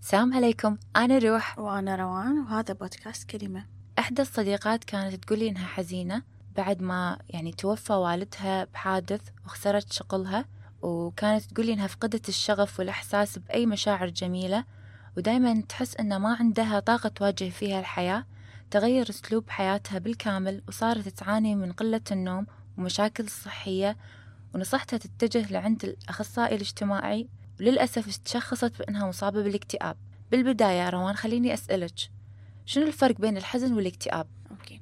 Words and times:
السلام 0.00 0.34
عليكم. 0.34 0.76
أنا 0.96 1.18
روح. 1.18 1.58
وأنا 1.58 1.96
روان 1.96 2.38
وهذا 2.38 2.74
بودكاست 2.74 3.30
كلمة. 3.30 3.66
إحدى 3.98 4.22
الصديقات 4.22 4.84
كانت 4.84 5.24
تقولي 5.24 5.48
إنها 5.48 5.66
حزينة 5.66 6.22
بعد 6.56 6.82
ما 6.82 7.18
يعني 7.28 7.52
توفى 7.52 7.92
والدها 7.92 8.64
بحادث 8.64 9.20
وخسرت 9.44 9.92
شغلها 9.92 10.44
وكانت 10.82 11.44
تقولي 11.44 11.72
إنها 11.72 11.86
فقدت 11.86 12.28
الشغف 12.28 12.78
والإحساس 12.78 13.38
بأي 13.38 13.66
مشاعر 13.66 14.08
جميلة 14.08 14.64
ودايما 15.16 15.62
تحس 15.68 15.96
إن 15.96 16.16
ما 16.16 16.36
عندها 16.40 16.80
طاقة 16.80 17.08
تواجه 17.08 17.48
فيها 17.50 17.80
الحياة 17.80 18.26
تغير 18.70 19.10
أسلوب 19.10 19.50
حياتها 19.50 19.98
بالكامل 19.98 20.62
وصارت 20.68 21.08
تعاني 21.08 21.54
من 21.54 21.72
قلة 21.72 22.02
النوم 22.12 22.46
ومشاكل 22.78 23.28
صحية 23.28 23.96
ونصحتها 24.54 24.96
تتجه 24.96 25.52
لعند 25.52 25.84
الأخصائي 25.84 26.54
الاجتماعي 26.56 27.28
وللأسف 27.60 28.16
تشخصت 28.16 28.78
بأنها 28.78 29.08
مصابة 29.08 29.42
بالاكتئاب. 29.42 29.96
بالبداية 30.30 30.90
روان 30.90 31.14
خليني 31.14 31.54
أسألك 31.54 31.94
شنو 32.66 32.86
الفرق 32.86 33.20
بين 33.20 33.36
الحزن 33.36 33.72
والاكتئاب؟ 33.72 34.26
أوكي. 34.50 34.80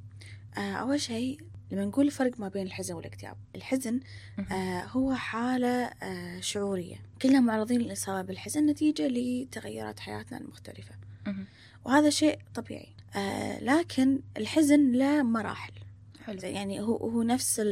آه 0.58 0.72
أول 0.72 1.00
شيء 1.00 1.40
لما 1.72 1.84
نقول 1.84 2.06
الفرق 2.06 2.40
ما 2.40 2.48
بين 2.48 2.66
الحزن 2.66 2.94
والاكتئاب 2.94 3.36
الحزن 3.54 4.00
آه 4.52 4.84
هو 4.84 5.14
حالة 5.14 5.84
آه 5.84 6.40
شعورية. 6.40 6.96
كلنا 7.22 7.40
معرضين 7.40 7.80
للإصابة 7.80 8.22
بالحزن 8.22 8.66
نتيجة 8.66 9.08
لتغيرات 9.08 10.00
حياتنا 10.00 10.38
المختلفة. 10.38 10.94
وهذا 11.84 12.10
شيء 12.10 12.38
طبيعي. 12.54 12.88
آه 13.16 13.60
لكن 13.60 14.20
الحزن 14.36 14.92
له 14.92 15.22
مراحل. 15.22 15.72
حلو. 16.24 16.38
يعني 16.42 16.80
هو 16.80 16.96
هو 16.96 17.22
نفس 17.22 17.62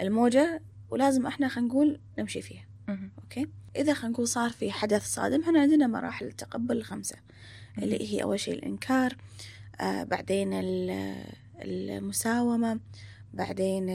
الموجة 0.00 0.62
ولازم 0.90 1.26
إحنا 1.26 1.48
خلينا 1.48 1.68
نقول 1.68 2.00
نمشي 2.18 2.42
فيها. 2.42 2.64
أوكي؟ 3.22 3.48
إذا 3.76 3.94
خلينا 3.94 4.08
نقول 4.08 4.28
صار 4.28 4.50
في 4.50 4.72
حدث 4.72 5.14
صادم 5.14 5.42
إحنا 5.42 5.60
عندنا 5.60 5.86
مراحل 5.86 6.26
التقبل 6.26 6.76
الخمسة 6.76 7.16
اللي 7.78 8.14
هي 8.14 8.22
أول 8.22 8.40
شيء 8.40 8.54
الإنكار 8.54 9.16
آه 9.80 10.02
بعدين 10.02 10.50
المساومة 11.62 12.80
بعدين 13.34 13.88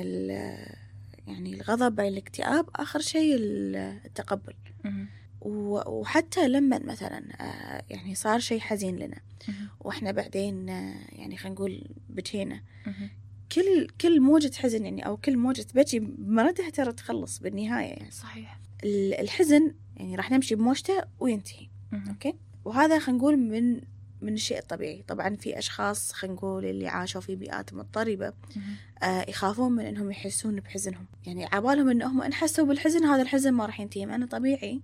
يعني 1.28 1.54
الغضب 1.54 1.96
بعدين 1.96 2.14
الاكتئاب 2.14 2.70
آخر 2.76 3.00
شيء 3.00 3.36
التقبل. 3.38 4.54
وحتى 5.42 6.48
لما 6.48 6.80
مثلا 6.80 7.24
آه، 7.42 7.84
يعني 7.90 8.16
صار 8.16 8.40
شيء 8.40 8.60
حزين 8.60 8.96
لنا 8.96 9.18
وإحنا 9.80 10.12
بعدين 10.12 10.70
آه، 10.70 10.96
يعني 11.10 11.38
خلينا 11.38 11.56
نقول 11.56 11.84
بكينا 12.10 12.62
كل 13.52 13.88
كل 14.02 14.22
موجة 14.22 14.52
حزن 14.56 14.86
يعني 14.86 15.06
أو 15.06 15.18
كل 15.18 15.38
موجة 15.38 15.66
بكي 15.76 16.00
بمردها 16.00 16.70
ترى 16.70 16.94
تخلص 16.94 17.40
بالنهاية 17.40 17.90
يعني. 17.94 18.12
صحيح. 18.12 18.60
الحزن 19.20 19.74
يعني 19.96 20.16
راح 20.16 20.32
نمشي 20.32 20.56
بموجته 20.56 21.04
وينتهي. 21.20 21.68
أوكي؟ 22.10 22.34
وهذا 22.66 23.00
خلينا 23.00 23.20
نقول 23.20 23.38
من 23.38 23.82
من 24.22 24.34
الشيء 24.34 24.60
الطبيعي. 24.60 25.04
طبعا 25.08 25.36
في 25.36 25.58
أشخاص 25.58 26.12
خلينا 26.12 26.36
نقول 26.36 26.66
اللي 26.66 26.88
عاشوا 26.88 27.22
في 27.22 27.36
بيئات 27.36 27.74
مضطربة 27.74 28.34
آه 29.04 29.26
يخافون 29.30 29.72
من 29.72 29.86
إنهم 29.86 30.12
يحسون 30.12 30.56
بحزنهم. 30.56 31.06
يعني 31.26 31.46
عبالهم 31.46 31.90
إنهم 31.90 32.22
إن 32.22 32.34
حسوا 32.34 32.66
بالحزن 32.66 33.04
هذا 33.04 33.22
الحزن 33.22 33.52
ما 33.52 33.66
راح 33.66 33.80
ينتهي. 33.80 34.06
مع 34.06 34.16
إنه 34.16 34.26
طبيعي 34.26 34.82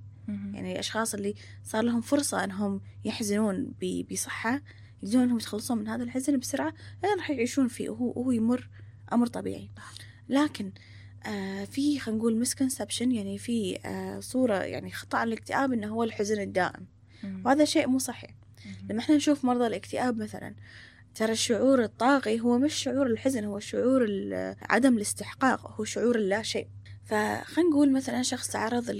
يعني 0.53 0.71
الأشخاص 0.71 1.13
اللي 1.13 1.35
صار 1.63 1.83
لهم 1.83 2.01
فرصة 2.01 2.43
إنهم 2.43 2.81
يحزنون 3.05 3.73
بصحة 4.11 4.61
يقدرون 5.03 5.23
إنهم 5.23 5.37
يتخلصون 5.37 5.77
من 5.77 5.87
هذا 5.87 6.03
الحزن 6.03 6.37
بسرعة 6.37 6.73
لأن 7.03 7.17
راح 7.17 7.29
يعيشون 7.29 7.67
فيه 7.67 7.89
وهو, 7.89 8.13
وهو 8.15 8.31
يمر 8.31 8.69
أمر 9.13 9.27
طبيعي. 9.27 9.69
لكن 10.29 10.71
آه 11.25 11.65
في 11.65 11.99
خلينا 11.99 12.19
نقول 12.19 12.39
مسكونسبشن 12.39 13.11
يعني 13.11 13.37
في 13.37 13.79
آه 13.85 14.19
صورة 14.19 14.55
يعني 14.55 14.91
خطأ 14.91 15.17
عن 15.17 15.27
الاكتئاب 15.27 15.73
إنه 15.73 15.87
هو 15.87 16.03
الحزن 16.03 16.41
الدائم. 16.41 16.85
وهذا 17.45 17.65
شيء 17.65 17.87
مو 17.87 17.99
صحيح. 17.99 18.31
لما 18.89 18.99
إحنا 18.99 19.15
نشوف 19.15 19.45
مرضى 19.45 19.67
الاكتئاب 19.67 20.17
مثلا 20.17 20.55
ترى 21.15 21.31
الشعور 21.31 21.83
الطاغي 21.83 22.39
هو 22.39 22.57
مش 22.57 22.73
شعور 22.73 23.07
الحزن 23.07 23.43
هو 23.43 23.59
شعور 23.59 24.07
عدم 24.61 24.97
الاستحقاق 24.97 25.71
هو 25.79 25.83
شعور 25.83 26.15
اللا 26.15 26.41
شيء. 26.41 26.67
فخلينا 27.05 27.69
نقول 27.69 27.91
مثلا 27.91 28.21
شخص 28.21 28.47
تعرض 28.49 28.97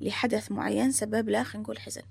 لحدث 0.00 0.52
معين 0.52 0.92
سبب 0.92 1.28
له 1.28 1.42
خلينا 1.42 1.62
نقول 1.62 1.78
حزن. 1.78 2.02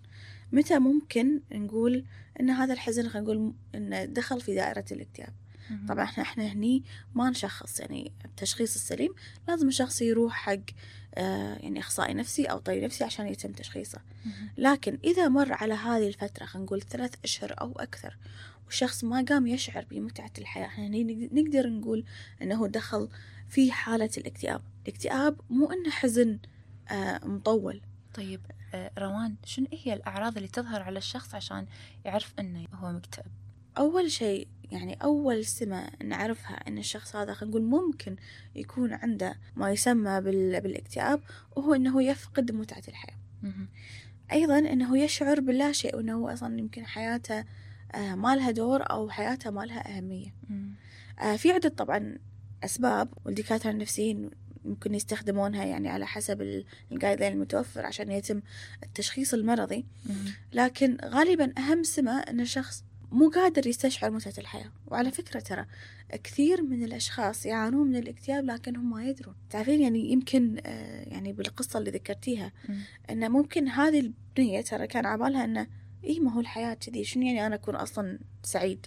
متى 0.51 0.79
ممكن 0.79 1.41
نقول 1.51 2.05
إن 2.39 2.49
هذا 2.49 2.73
الحزن 2.73 3.09
خلينا 3.09 3.19
نقول 3.27 3.53
إنه 3.75 4.05
دخل 4.05 4.41
في 4.41 4.55
دائرة 4.55 4.85
الاكتئاب؟ 4.91 5.33
طبعا 5.87 6.03
إحنا 6.03 6.23
إحنا 6.23 6.43
هني 6.45 6.83
ما 7.15 7.29
نشخص 7.29 7.79
يعني 7.79 8.11
التشخيص 8.25 8.75
السليم 8.75 9.13
لازم 9.47 9.67
الشخص 9.67 10.01
يروح 10.01 10.33
حق 10.33 10.59
آه 11.15 11.55
يعني 11.55 11.79
أخصائي 11.79 12.13
نفسي 12.13 12.45
أو 12.45 12.59
طبيب 12.59 12.83
نفسي 12.83 13.03
عشان 13.03 13.27
يتم 13.27 13.51
تشخيصه. 13.51 13.99
لكن 14.57 14.99
إذا 15.03 15.27
مر 15.27 15.53
على 15.53 15.73
هذه 15.73 16.07
الفترة 16.07 16.45
خلينا 16.45 16.65
نقول 16.65 16.81
ثلاث 16.81 17.13
أشهر 17.23 17.55
أو 17.61 17.71
أكثر 17.71 18.17
والشخص 18.65 19.03
ما 19.03 19.25
قام 19.29 19.47
يشعر 19.47 19.85
بمتعة 19.91 20.31
الحياة 20.37 20.65
إحنا 20.65 20.87
هني 20.87 21.29
نقدر 21.31 21.69
نقول 21.69 22.05
إنه 22.41 22.67
دخل 22.67 23.09
في 23.49 23.71
حالة 23.71 24.09
الاكتئاب. 24.17 24.61
الاكتئاب 24.83 25.41
مو 25.49 25.71
إنه 25.71 25.89
حزن 25.89 26.39
آه 26.91 27.25
مطول. 27.25 27.81
طيب 28.13 28.41
آه، 28.73 28.91
روان 28.97 29.35
شنو 29.45 29.67
هي 29.71 29.93
الأعراض 29.93 30.35
اللي 30.37 30.47
تظهر 30.49 30.81
على 30.81 30.97
الشخص 30.97 31.35
عشان 31.35 31.65
يعرف 32.05 32.33
أنه 32.39 32.65
هو 32.73 32.91
مكتئب؟ 32.91 33.25
أول 33.77 34.11
شيء 34.11 34.47
يعني 34.71 34.93
أول 35.03 35.45
سمة 35.45 35.89
نعرفها 36.03 36.53
أن 36.67 36.77
الشخص 36.77 37.15
هذا 37.15 37.33
خلينا 37.33 37.57
نقول 37.57 37.69
ممكن 37.69 38.15
يكون 38.55 38.93
عنده 38.93 39.37
ما 39.55 39.71
يسمى 39.71 40.21
بالاكتئاب 40.21 41.21
وهو 41.55 41.73
أنه 41.73 42.03
يفقد 42.03 42.51
متعة 42.51 42.83
الحياة. 42.87 43.17
أيضا 44.31 44.59
أنه 44.59 44.97
يشعر 44.97 45.39
باللا 45.39 45.71
شيء 45.71 45.95
وأنه 45.95 46.33
أصلا 46.33 46.59
يمكن 46.59 46.85
حياته 46.85 47.45
آه، 47.95 48.15
ما 48.15 48.35
لها 48.35 48.51
دور 48.51 48.81
أو 48.81 49.09
حياته 49.09 49.49
ما 49.51 49.61
لها 49.61 49.97
أهمية. 49.97 50.33
آه، 51.19 51.35
في 51.35 51.51
عدة 51.51 51.69
طبعا 51.69 52.17
أسباب 52.63 53.09
والدكاترة 53.25 53.71
النفسيين 53.71 54.29
ممكن 54.65 54.95
يستخدمونها 54.95 55.65
يعني 55.65 55.89
على 55.89 56.07
حسب 56.07 56.63
الجايد 56.91 57.21
المتوفر 57.21 57.85
عشان 57.85 58.11
يتم 58.11 58.41
التشخيص 58.83 59.33
المرضي. 59.33 59.85
لكن 60.53 60.97
غالبا 61.05 61.53
أهم 61.57 61.83
سمة 61.83 62.19
أن 62.19 62.39
الشخص 62.39 62.83
مو 63.11 63.29
قادر 63.29 63.67
يستشعر 63.67 64.11
متعة 64.11 64.33
الحياة. 64.37 64.71
وعلى 64.87 65.11
فكرة 65.11 65.39
ترى 65.39 65.65
كثير 66.23 66.61
من 66.61 66.83
الأشخاص 66.83 67.45
يعانون 67.45 67.87
من 67.87 67.95
الاكتئاب 67.95 68.45
لكنهم 68.45 68.89
ما 68.89 69.05
يدرون. 69.05 69.35
تعرفين 69.49 69.81
يعني 69.81 70.11
يمكن 70.11 70.57
آه، 70.65 71.03
يعني 71.03 71.33
بالقصة 71.33 71.79
اللي 71.79 71.91
ذكرتيها 71.91 72.51
أن 73.09 73.31
ممكن 73.31 73.67
هذه 73.67 73.99
البنية 73.99 74.61
ترى 74.61 74.87
كان 74.87 75.05
عبالها 75.05 75.45
أنه 75.45 75.67
إيه 76.03 76.19
ما 76.19 76.33
هو 76.33 76.39
الحياة 76.39 76.73
كذي؟ 76.73 77.03
شنو 77.03 77.23
يعني 77.23 77.45
أنا 77.45 77.55
أكون 77.55 77.75
أصلا 77.75 78.19
سعيد؟ 78.43 78.85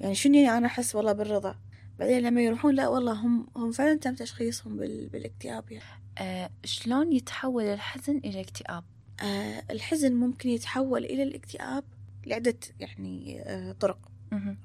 يعني 0.00 0.14
شنو 0.14 0.34
يعني 0.34 0.58
أنا 0.58 0.66
أحس 0.66 0.94
والله 0.94 1.12
بالرضا؟ 1.12 1.56
بعدين 1.98 2.18
لما 2.22 2.42
يروحون 2.42 2.74
لا 2.74 2.88
والله 2.88 3.12
هم 3.12 3.46
هم 3.56 3.72
فعلا 3.72 3.94
تم 3.94 4.14
تشخيصهم 4.14 4.76
بالاكتئاب 4.76 5.72
يعني. 5.72 5.84
آه 6.18 6.50
شلون 6.64 7.12
يتحول 7.12 7.64
الحزن 7.64 8.18
إلى 8.18 8.40
اكتئاب؟ 8.40 8.84
آه 9.22 9.62
الحزن 9.70 10.14
ممكن 10.14 10.48
يتحول 10.48 11.04
إلى 11.04 11.22
الاكتئاب 11.22 11.84
لعدة 12.26 12.56
يعني 12.80 13.42
آه 13.42 13.72
طرق. 13.72 13.98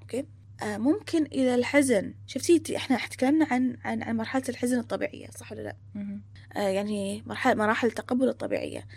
أوكي؟ 0.02 0.26
آه 0.64 0.78
ممكن 0.78 1.26
إذا 1.26 1.56
الحزن. 1.56 2.14
شفتي 2.28 2.78
إحنا 2.78 2.98
تكلمنا 2.98 3.48
عن 3.52 3.78
عن 3.84 4.04
عن 4.04 4.18
مرحلة 4.18 4.44
الحزن 4.50 4.80
الطبيعية 4.80 5.30
صح 5.30 5.52
ولا 5.52 5.62
لا؟ 5.62 5.76
آه 6.56 6.70
يعني 6.70 7.24
مرحلة 7.26 7.54
مراحل 7.54 7.88
التقبل 7.88 8.30
الطبيعية. 8.30 8.88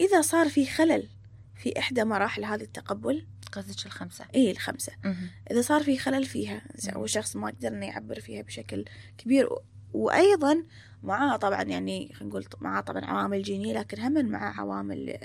إذا 0.00 0.20
صار 0.20 0.48
في 0.48 0.66
خلل 0.66 1.08
في 1.56 1.78
إحدى 1.78 2.04
مراحل 2.04 2.44
هذه 2.44 2.62
التقبل 2.62 3.26
قصدك 3.52 3.86
الخمسة. 3.86 4.24
إيه 4.34 4.50
الخمسة. 4.50 4.92
مم. 5.04 5.30
إذا 5.50 5.60
صار 5.60 5.82
في 5.82 5.98
خلل 5.98 6.24
فيها 6.24 6.62
أو 6.94 7.06
شخص 7.06 7.36
ما 7.36 7.46
قدر 7.46 7.68
إنه 7.68 7.86
يعبر 7.86 8.20
فيها 8.20 8.42
بشكل 8.42 8.84
كبير 9.18 9.48
وأيضا 9.92 10.64
معاه 11.02 11.36
طبعا 11.36 11.62
يعني 11.62 12.12
خلينا 12.14 12.30
نقول 12.30 12.46
معاه 12.60 12.80
طبعا 12.80 13.04
عوامل 13.04 13.42
جينية 13.42 13.78
لكن 13.78 14.00
هم 14.00 14.26
مع 14.26 14.60
عوامل 14.60 15.18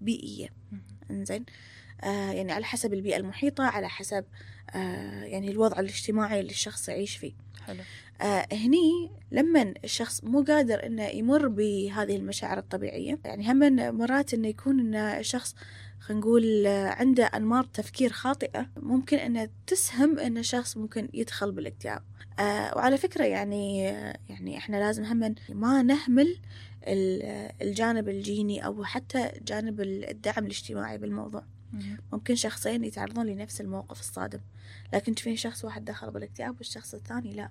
بيئية. 0.00 0.48
إنزين؟ 1.10 1.44
يعني 2.08 2.52
على 2.52 2.64
حسب 2.64 2.94
البيئة 2.94 3.16
المحيطة 3.16 3.64
على 3.64 3.88
حسب 3.88 4.24
آه 4.74 5.24
يعني 5.24 5.50
الوضع 5.50 5.80
الاجتماعي 5.80 6.40
اللي 6.40 6.50
الشخص 6.50 6.88
يعيش 6.88 7.16
فيه. 7.16 7.32
حلو. 7.66 7.78
آه 8.20 8.46
هني 8.52 9.10
لما 9.32 9.74
الشخص 9.84 10.24
مو 10.24 10.42
قادر 10.42 10.86
إنه 10.86 11.02
يمر 11.08 11.48
بهذه 11.48 12.16
المشاعر 12.16 12.58
الطبيعية 12.58 13.18
يعني 13.24 13.52
هم 13.52 13.76
مرات 13.98 14.34
إنه 14.34 14.48
يكون 14.48 14.80
إن 14.80 14.94
الشخص 14.94 15.54
خلينا 16.00 16.20
نقول 16.20 16.66
عنده 16.66 17.24
أنماط 17.24 17.66
تفكير 17.66 18.12
خاطئة 18.12 18.66
ممكن 18.76 19.16
أنها 19.16 19.48
تسهم 19.66 20.18
أن 20.18 20.38
الشخص 20.38 20.76
ممكن 20.76 21.08
يدخل 21.14 21.52
بالاكتئاب. 21.52 22.02
آه 22.38 22.76
وعلى 22.76 22.96
فكرة 22.98 23.24
يعني 23.24 23.82
يعني 24.28 24.58
إحنا 24.58 24.76
لازم 24.76 25.04
هم 25.04 25.34
ما 25.48 25.82
نهمل 25.82 26.38
الجانب 27.62 28.08
الجيني 28.08 28.66
أو 28.66 28.84
حتى 28.84 29.32
جانب 29.42 29.80
الدعم 29.80 30.44
الاجتماعي 30.44 30.98
بالموضوع. 30.98 31.44
ممكن 32.12 32.34
شخصين 32.34 32.84
يتعرضون 32.84 33.26
لنفس 33.26 33.60
الموقف 33.60 34.00
الصادم 34.00 34.40
لكن 34.94 35.14
تشوفين 35.14 35.36
شخص 35.36 35.64
واحد 35.64 35.84
دخل 35.84 36.10
بالاكتئاب 36.10 36.56
والشخص 36.58 36.94
الثاني 36.94 37.32
لا. 37.32 37.50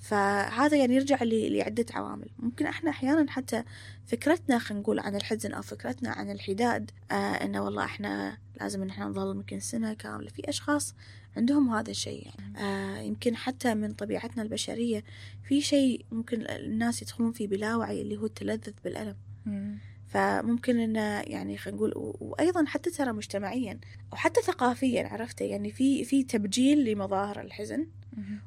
فهذا 0.00 0.76
يعني 0.76 0.94
يرجع 0.94 1.18
لعدة 1.22 1.86
عوامل. 1.90 2.28
ممكن 2.38 2.66
إحنا 2.66 2.90
أحيانا 2.90 3.30
حتى 3.30 3.64
فكرتنا 4.06 4.58
خلينا 4.58 4.82
نقول 4.82 4.98
عن 4.98 5.16
الحزن 5.16 5.52
أو 5.52 5.62
فكرتنا 5.62 6.10
عن 6.10 6.30
الحداد 6.30 6.90
آه 7.10 7.14
إنه 7.14 7.62
والله 7.62 7.84
إحنا 7.84 8.38
لازم 8.60 8.82
إن 8.82 8.88
إحنا 8.90 9.04
نظل 9.04 9.36
يمكن 9.36 9.60
سنة 9.60 9.94
كاملة. 9.94 10.28
في 10.30 10.48
أشخاص 10.48 10.94
عندهم 11.36 11.74
هذا 11.74 11.90
الشيء 11.90 12.26
يعني. 12.26 12.58
آه 12.58 12.98
يمكن 13.00 13.36
حتى 13.36 13.74
من 13.74 13.92
طبيعتنا 13.92 14.42
البشرية 14.42 15.04
في 15.48 15.60
شيء 15.60 16.04
ممكن 16.12 16.40
الناس 16.48 17.02
يدخلون 17.02 17.32
فيه 17.32 17.48
بلاوعي 17.48 18.02
اللي 18.02 18.16
هو 18.16 18.26
التلذذ 18.26 18.72
بالألم. 18.84 19.16
فممكن 20.12 20.78
انه 20.78 21.20
يعني 21.20 21.58
خلينا 21.58 21.76
نقول 21.76 21.92
وأيضا 21.96 22.64
حتى 22.66 22.90
ترى 22.90 23.12
مجتمعيا 23.12 23.80
وحتى 24.12 24.42
ثقافيا 24.42 25.08
عرفت 25.08 25.40
يعني 25.40 25.70
في 25.70 26.04
في 26.04 26.22
تبجيل 26.22 26.84
لمظاهر 26.84 27.40
الحزن 27.40 27.86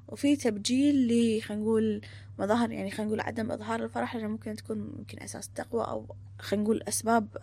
وفي 0.08 0.36
تبجيل 0.36 0.96
ل 1.08 1.42
خلينا 1.42 1.64
نقول 1.64 2.02
مظاهر 2.40 2.72
يعني 2.72 2.92
خلينا 2.92 3.08
نقول 3.08 3.20
عدم 3.20 3.52
إظهار 3.52 3.84
الفرح 3.84 4.16
لأنه 4.16 4.28
ممكن 4.28 4.56
تكون 4.56 4.78
ممكن 4.78 5.24
أساس 5.24 5.50
تقوى 5.50 5.84
أو 5.84 6.16
خلينا 6.40 6.64
نقول 6.64 6.84
أسباب 6.88 7.38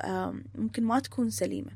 ممكن 0.55 0.85
ما 0.85 1.01
تكون 1.01 1.31
سليمة. 1.31 1.71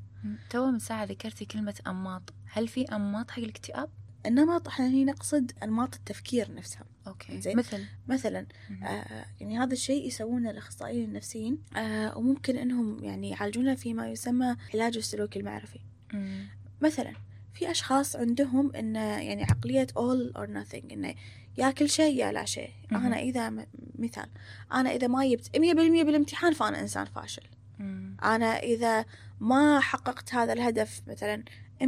تو 0.50 0.70
من 0.70 0.78
ساعة 0.78 1.04
ذكرتي 1.04 1.44
كلمة 1.44 1.74
أنماط. 1.86 2.34
هل 2.46 2.68
في 2.68 2.82
أنماط 2.82 3.30
حق 3.30 3.38
الاكتئاب؟ 3.38 3.88
النمط 4.26 4.68
إحنا 4.68 4.88
هنا 4.88 5.12
نقصد 5.12 5.52
أنماط 5.62 5.94
التفكير 5.94 6.54
نفسها. 6.54 6.84
أوكي 7.06 7.40
زين 7.40 7.56
مثل 7.56 7.84
مثلا 8.08 8.46
آه 8.82 9.24
يعني 9.40 9.58
هذا 9.58 9.72
الشيء 9.72 10.06
يسوونه 10.06 10.50
الأخصائيين 10.50 11.04
النفسيين 11.04 11.58
آه 11.76 12.18
وممكن 12.18 12.56
إنهم 12.56 13.04
يعني 13.04 13.30
يعالجونه 13.30 13.74
فيما 13.74 14.10
يسمى 14.10 14.56
علاج 14.74 14.96
السلوك 14.96 15.36
المعرفي 15.36 15.80
مم. 16.12 16.46
مثلا 16.80 17.12
في 17.54 17.70
أشخاص 17.70 18.16
عندهم 18.16 18.76
إن 18.76 18.94
يعني 18.96 19.44
عقلية 19.44 19.86
all 19.86 20.36
or 20.36 20.46
nothing 20.46 20.92
إنه 20.92 21.14
يا 21.58 21.70
كل 21.70 21.88
شيء 21.88 22.16
يا 22.16 22.32
لا 22.32 22.44
شيء 22.44 22.70
مم. 22.90 23.06
أنا 23.06 23.18
إذا 23.18 23.66
مثال 23.98 24.28
أنا 24.72 24.90
إذا 24.90 25.06
ما 25.06 25.26
جبت 25.26 25.56
100% 25.56 25.58
بالامتحان 26.04 26.52
فأنا 26.52 26.80
إنسان 26.80 27.04
فاشل 27.04 27.42
مم. 27.78 28.16
أنا 28.24 28.58
إذا 28.58 29.04
ما 29.40 29.80
حققت 29.80 30.34
هذا 30.34 30.52
الهدف 30.52 31.02
مثلا 31.06 31.42
100% 31.82 31.84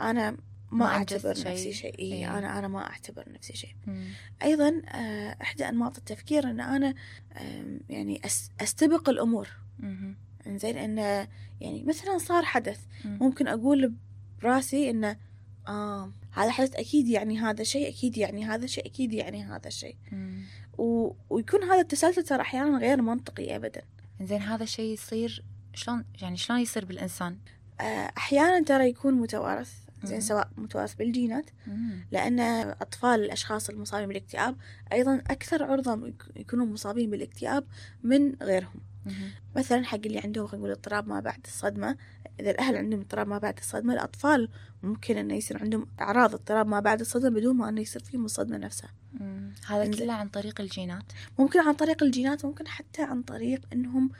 أنا 0.00 0.36
ما, 0.72 0.86
أعتبر 0.86 1.30
نفسي 1.30 1.72
شيء. 1.72 1.98
إيه, 1.98 2.12
إيه. 2.12 2.38
أنا 2.38 2.58
أنا 2.58 2.68
ما 2.68 2.86
أعتبر 2.86 3.24
نفسي 3.32 3.56
شيء. 3.56 3.74
مم. 3.86 4.08
أيضا 4.42 4.82
آه، 4.88 5.36
إحدى 5.42 5.68
أنماط 5.68 5.98
التفكير 5.98 6.50
أن 6.50 6.60
أنا 6.60 6.94
يعني 7.88 8.20
أستبق 8.60 9.08
الأمور. 9.08 9.48
زين 10.46 10.76
إن 10.76 10.98
يعني 11.60 11.84
مثلا 11.84 12.18
صار 12.18 12.44
حدث. 12.44 12.80
مم. 13.04 13.18
ممكن 13.20 13.48
أقول 13.48 13.94
براسي 14.42 14.90
إنه 14.90 15.16
آه 15.68 16.12
هذا 16.32 16.50
حدث 16.50 16.74
أكيد 16.74 17.08
يعني 17.08 17.38
هذا 17.38 17.62
شيء 17.62 17.88
أكيد 17.88 18.16
يعني 18.16 18.44
هذا 18.44 18.66
شيء 18.66 18.86
أكيد 18.86 19.12
يعني 19.12 19.44
هذا 19.44 19.70
شيء. 19.70 19.96
و... 20.78 21.12
ويكون 21.30 21.62
هذا 21.62 21.80
التسلسل 21.80 22.22
ترى 22.22 22.40
أحيانا 22.40 22.78
غير 22.78 23.02
منطقي 23.02 23.56
أبدا. 23.56 23.82
زين 24.20 24.42
هذا 24.42 24.62
الشيء 24.62 24.92
يصير 24.92 25.44
شلون؟ 25.74 26.04
يعني 26.22 26.36
شلون 26.36 26.60
يصير 26.60 26.84
بالإنسان؟ 26.84 27.38
آه، 27.80 28.12
أحيانا 28.16 28.64
ترى 28.64 28.88
يكون 28.88 29.14
متوارث. 29.14 29.72
زين 30.04 30.20
سواء 30.20 30.50
متوارث 30.56 30.94
بالجينات. 30.94 31.50
لأن 32.10 32.40
أطفال 32.80 33.24
الأشخاص 33.24 33.70
المصابين 33.70 34.08
بالاكتئاب 34.08 34.56
أيضا 34.92 35.22
أكثر 35.30 35.64
عرضة 35.64 36.12
يكونون 36.36 36.72
مصابين 36.72 37.10
بالاكتئاب 37.10 37.64
من 38.02 38.34
غيرهم. 38.42 38.80
مثلا 39.56 39.84
حق 39.84 40.00
اللي 40.06 40.18
عندهم 40.18 40.46
خلينا 40.46 40.66
نقول 40.66 40.76
اضطراب 40.76 41.08
ما 41.08 41.20
بعد 41.20 41.40
الصدمة. 41.44 41.96
إذا 42.40 42.50
الأهل 42.50 42.76
عندهم 42.76 43.00
اضطراب 43.00 43.28
ما 43.28 43.38
بعد 43.38 43.58
الصدمة 43.58 43.94
الأطفال 43.94 44.48
ممكن 44.82 45.16
إنه 45.16 45.34
يصير 45.34 45.58
عندهم 45.58 45.86
أعراض 46.00 46.34
اضطراب 46.34 46.66
ما 46.66 46.80
بعد 46.80 47.00
الصدمة 47.00 47.28
بدون 47.28 47.56
ما 47.56 47.68
إنه 47.68 47.80
يصير 47.80 48.02
فيهم 48.02 48.24
الصدمة 48.24 48.56
نفسها. 48.56 48.90
هذا 49.66 49.90
كله 49.90 50.12
عن 50.12 50.28
طريق 50.28 50.60
الجينات. 50.60 51.04
ممكن 51.38 51.60
عن 51.60 51.74
طريق 51.74 52.02
الجينات 52.02 52.44
ممكن 52.44 52.68
حتى 52.68 53.02
عن 53.02 53.22
طريق 53.22 53.60
إنهم 53.72 54.10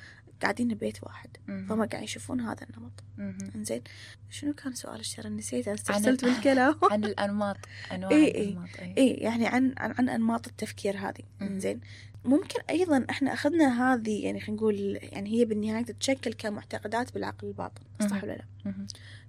قاعدين 0.42 0.68
ببيت 0.68 1.04
واحد 1.04 1.36
فهم 1.46 1.84
قاعد 1.84 2.02
يشوفون 2.02 2.40
هذا 2.40 2.66
النمط. 2.70 3.04
إنزين 3.54 3.82
شنو 4.30 4.52
كان 4.52 4.74
سؤال 4.74 5.00
الشر 5.00 5.28
نسيت 5.28 5.68
استرسلت 5.68 6.24
بالكلام. 6.24 6.74
عن 6.92 7.04
الأنماط 7.04 7.56
أنواع 7.92 8.10
إيه 8.10 8.42
الأنماط 8.42 8.68
إي. 8.78 8.94
إيه 8.96 9.22
يعني 9.22 9.46
عن 9.46 9.74
عن, 9.78 9.94
عن 9.98 10.08
أنماط 10.08 10.46
التفكير 10.46 10.96
هذه. 10.96 11.22
إنزين 11.42 11.80
ممكن 12.24 12.60
أيضا 12.70 13.06
إحنا 13.10 13.32
أخذنا 13.32 13.94
هذه 13.94 14.24
يعني 14.24 14.40
خلينا 14.40 14.56
نقول 14.56 14.98
يعني 15.02 15.30
هي 15.30 15.44
بالنهاية 15.44 15.84
تتشكل 15.84 16.32
كمعتقدات 16.32 17.14
بالعقل 17.14 17.48
الباطن 17.48 17.82
صح 18.10 18.24
ولا 18.24 18.32
لا؟ 18.32 18.74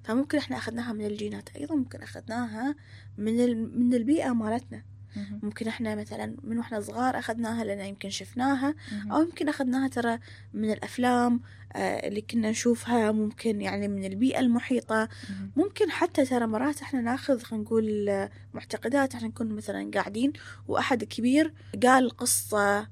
فممكن 0.04 0.38
إحنا 0.38 0.58
أخذناها 0.58 0.94
من 0.94 1.06
الجينات. 1.06 1.50
أيضا 1.56 1.76
ممكن 1.76 2.02
أخذناها 2.02 2.76
من 3.18 3.34
من 3.80 3.94
البيئة 3.94 4.34
مالتنا. 4.34 4.84
ممكن 5.44 5.68
إحنا 5.68 5.96
مثلا 5.96 6.36
من 6.44 6.58
وإحنا 6.58 6.82
صغار 6.82 7.20
أخذناها 7.20 7.64
لأن 7.64 7.80
يمكن 7.80 8.10
شفناها 8.10 8.76
أو 9.12 9.22
يمكن 9.22 9.50
أخذناها 9.50 9.88
ترى 9.88 10.20
من 10.54 10.72
الأفلام 10.72 11.42
آه، 11.76 12.08
اللي 12.08 12.22
كنا 12.22 12.50
نشوفها 12.50 13.12
ممكن 13.12 13.62
يعني 13.62 13.88
من 13.88 14.06
البيئة 14.06 14.40
المحيطة. 14.40 15.10
ممكن 15.56 15.92
حتى 15.92 16.26
ترى 16.26 16.48
مرات 16.48 16.82
إحنا 16.82 17.02
ناخذ 17.02 17.40
خلينا 17.42 17.64
نقول 17.64 18.10
معتقدات 18.54 19.16
إحنا 19.16 19.28
نكون 19.28 19.56
مثلا 19.56 19.92
قاعدين 19.94 20.34
وأحد 20.68 21.04
كبير 21.04 21.54
قال 21.84 22.10
قصة 22.10 22.88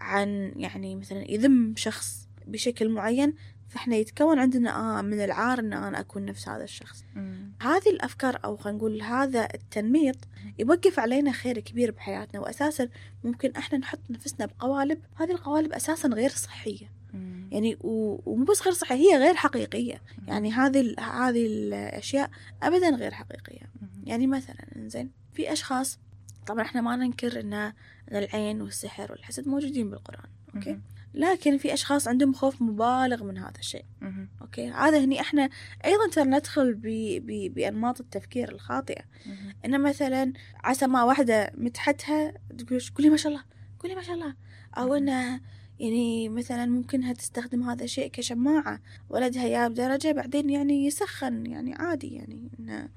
عن 0.00 0.52
يعني 0.56 0.96
مثلا 0.96 1.30
يذم 1.30 1.74
شخص 1.76 2.28
بشكل 2.46 2.88
معين 2.88 3.34
فإحنا 3.68 3.96
يتكون 3.96 4.38
عندنا 4.38 4.98
آه 4.98 5.02
من 5.02 5.24
العار 5.24 5.58
إن 5.58 5.72
أنا 5.72 6.00
أكون 6.00 6.24
نفس 6.24 6.48
هذا 6.48 6.64
الشخص 6.64 7.04
مم. 7.14 7.52
هذه 7.62 7.90
الأفكار 7.90 8.40
أو 8.44 8.56
خلينا 8.56 8.78
نقول 8.78 9.02
هذا 9.02 9.48
التنميط 9.54 10.16
يوقف 10.58 10.98
علينا 10.98 11.32
خير 11.32 11.60
كبير 11.60 11.90
بحياتنا 11.90 12.40
واساسا 12.40 12.88
ممكن 13.24 13.50
إحنا 13.56 13.78
نحط 13.78 13.98
نفسنا 14.10 14.46
بقوالب 14.46 14.98
هذه 15.16 15.30
القوالب 15.30 15.72
أساسا 15.72 16.08
غير 16.08 16.30
صحية 16.30 16.92
مم. 17.14 17.48
يعني 17.52 17.76
ومو 17.80 18.44
بس 18.44 18.62
غير 18.62 18.72
صحية 18.72 18.96
هي 18.96 19.18
غير 19.18 19.34
حقيقية 19.34 20.02
مم. 20.18 20.28
يعني 20.28 20.52
هذه 20.52 20.94
هذه 21.00 21.46
الأشياء 21.46 22.30
ابدا 22.62 22.90
غير 22.90 23.14
حقيقية 23.14 23.70
مم. 23.82 23.88
يعني 24.04 24.26
مثلا 24.26 24.66
زين 24.76 25.10
في 25.34 25.52
أشخاص 25.52 25.98
طبعا 26.46 26.62
إحنا 26.62 26.80
ما 26.80 26.96
ننكر 26.96 27.40
إن 27.40 27.72
العين 28.12 28.62
والسحر 28.62 29.12
والحسد 29.12 29.48
موجودين 29.48 29.90
بالقرآن 29.90 30.30
أوكي 30.54 30.72
مم. 30.72 30.82
لكن 31.16 31.58
في 31.58 31.74
أشخاص 31.74 32.08
عندهم 32.08 32.32
خوف 32.32 32.62
مبالغ 32.62 33.24
من 33.24 33.38
هذا 33.38 33.58
الشيء. 33.58 33.84
مم. 34.00 34.28
أوكي؟ 34.42 34.70
هذا 34.70 35.04
هني 35.04 35.20
إحنا 35.20 35.48
أيضا 35.84 36.08
ترى 36.12 36.24
ندخل 36.24 36.74
ب... 36.74 36.86
ب... 37.26 37.54
بأنماط 37.54 38.00
التفكير 38.00 38.52
الخاطئة. 38.52 39.02
مم. 39.26 39.54
إن 39.64 39.80
مثلا 39.80 40.32
عسى 40.64 40.86
ما 40.86 41.02
واحدة 41.04 41.52
مدحتها 41.54 42.32
تقول 42.58 42.80
قولي 42.94 43.10
ما 43.10 43.16
شاء 43.16 43.32
الله 43.32 43.44
قولي 43.80 43.94
ما 43.94 44.02
شاء 44.02 44.14
الله. 44.14 44.34
أو 44.78 44.94
إنها 44.94 45.40
يعني 45.80 46.28
مثلا 46.28 46.66
ممكن 46.66 46.97
إنها 46.97 47.12
تستخدم 47.12 47.62
هذا 47.62 47.84
الشيء 47.84 48.10
كشماعة. 48.10 48.80
ولدها 49.08 49.48
جاب 49.48 49.74
درجة 49.74 50.12
بعدين 50.12 50.50
يعني 50.50 50.86
يسخن 50.86 51.46
يعني 51.46 51.74
عادي 51.74 52.14
يعني 52.14 52.50
إنه 52.60 52.88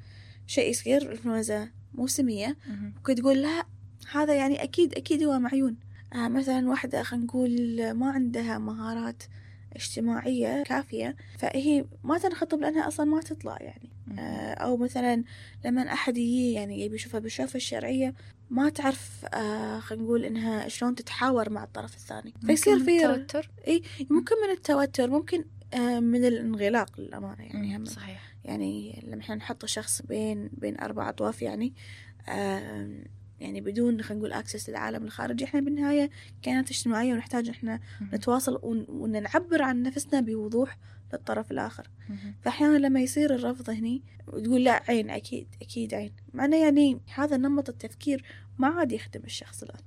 شيء 0.48 0.70
يصير. 0.70 1.12
إنفلونزا 1.12 1.70
موسمية. 1.94 2.58
ممكن 2.68 3.16
تقول 3.16 3.42
لا 3.42 3.66
هذا 4.12 4.34
يعني 4.34 4.64
أكيد 4.64 4.94
أكيد 4.94 5.24
هو 5.24 5.40
معيون. 5.40 5.89
آه 6.14 6.28
مثلا 6.28 6.70
واحدة 6.70 7.04
خلينا 7.04 7.26
نقول 7.26 7.92
ما 7.94 8.12
عندها 8.12 8.58
مهارات 8.58 9.24
اجتماعية 9.76 10.64
كافية 10.64 11.16
فهي 11.38 11.86
ما 12.04 12.18
تنخطب 12.18 12.60
لأنها 12.60 12.88
أصلا 12.88 13.06
ما 13.06 13.22
تطلع 13.22 13.58
يعني. 13.62 13.90
آه 14.20 14.54
أو 14.54 14.78
مثلا 14.78 15.24
لما 15.66 15.94
أحد 15.94 16.18
يجي 16.18 16.54
يعني 16.54 16.82
يبي 16.82 16.96
يشوفها 16.96 17.20
بالشوفة 17.20 17.56
الشرعية 17.58 18.14
ما 18.50 18.70
تعرف 18.70 19.26
آه 19.34 19.80
خلينا 19.80 20.04
نقول 20.04 20.26
إنها 20.26 20.68
شلون 20.68 20.96
تتحاور 20.96 21.50
مع 21.50 21.64
الطرف 21.64 21.96
الثاني. 21.96 22.34
فيصير 22.46 22.80
في 22.80 23.06
التوتر. 23.06 23.50
إي 23.68 23.82
ممكن 24.10 24.36
من 24.48 24.52
التوتر 24.52 25.10
ممكن 25.10 25.46
آه 25.74 26.00
من 26.00 26.26
الانغلاق 26.26 27.00
للأمانة 27.00 27.44
يعني. 27.44 27.78
هم 27.78 27.86
صحيح. 27.86 28.34
يعني 28.46 29.04
لما 29.08 29.22
إحنا 29.22 29.36
نحط 29.36 29.66
شخص 29.66 30.02
بين 30.02 30.50
بين 30.54 30.80
أربع 30.80 31.10
أطواف 31.10 31.42
يعني 31.42 31.74
آه 32.30 32.90
يعني 33.42 33.62
بدون 33.62 34.02
خلينا 34.02 34.20
نقول 34.20 34.34
اكسس 34.34 34.70
للعالم 34.70 35.04
الخارجي 35.04 35.46
إحنا 35.46 35.60
بالنهاية 35.60 36.10
كائنات 36.42 36.70
اجتماعية 36.70 37.14
ونحتاج 37.14 37.50
إحنا 37.50 37.80
نتواصل 38.14 38.60
ونعبر 38.90 39.62
عن 39.62 39.84
نفسنا 39.84 40.22
بوضوح 40.22 40.78
للطرف 41.14 41.52
الآخر. 41.52 41.90
فأحيانا 42.42 42.78
لما 42.78 43.02
يصير 43.02 43.36
الرفض 43.36 43.70
هني 43.70 44.04
وتقول 44.28 44.64
لا 44.64 44.84
عين 44.90 45.10
أكيد 45.10 45.48
أكيد 45.62 45.94
عين. 45.94 46.12
معناه 46.34 46.58
يعني 46.58 47.00
هذا 47.16 47.38
نمط 47.38 47.70
التفكير 47.70 48.24
ما 48.58 48.68
عاد 48.68 48.92
يخدم 48.92 49.22
الشخص 49.24 49.64
الآن. 49.64 49.82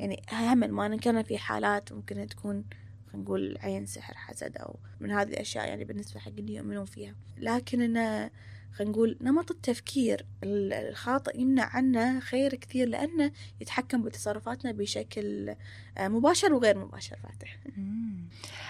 يعني 0.00 0.22
هم 0.32 0.58
ما 0.58 0.96
كان 0.96 1.22
في 1.22 1.38
حالات 1.38 1.92
ممكن 1.92 2.26
تكون 2.26 2.64
خلينا 3.06 3.24
نقول 3.24 3.58
عين 3.60 3.86
سحر 3.86 4.14
حسد 4.14 4.56
أو 4.56 4.78
من 5.00 5.10
هذه 5.10 5.28
الأشياء 5.28 5.68
يعني 5.68 5.84
بالنسبة 5.84 6.20
حق 6.20 6.32
اللي 6.38 6.54
يؤمنون 6.54 6.84
فيها. 6.84 7.14
لكن 7.38 7.82
انه 7.82 8.30
خلينا 8.72 8.92
نقول 8.92 9.18
نمط 9.20 9.50
التفكير. 9.50 10.26
الخاطئ 10.44 11.40
يمنع 11.40 11.64
عنا 11.64 12.20
خير 12.20 12.54
كثير 12.54 12.88
لأنه 12.88 13.32
يتحكم 13.60 14.02
بتصرفاتنا 14.02 14.72
بشكل 14.72 15.54
آه، 15.98 16.08
مباشر 16.08 16.54
وغير 16.54 16.78
مباشر 16.78 17.16
فاتح. 17.16 17.58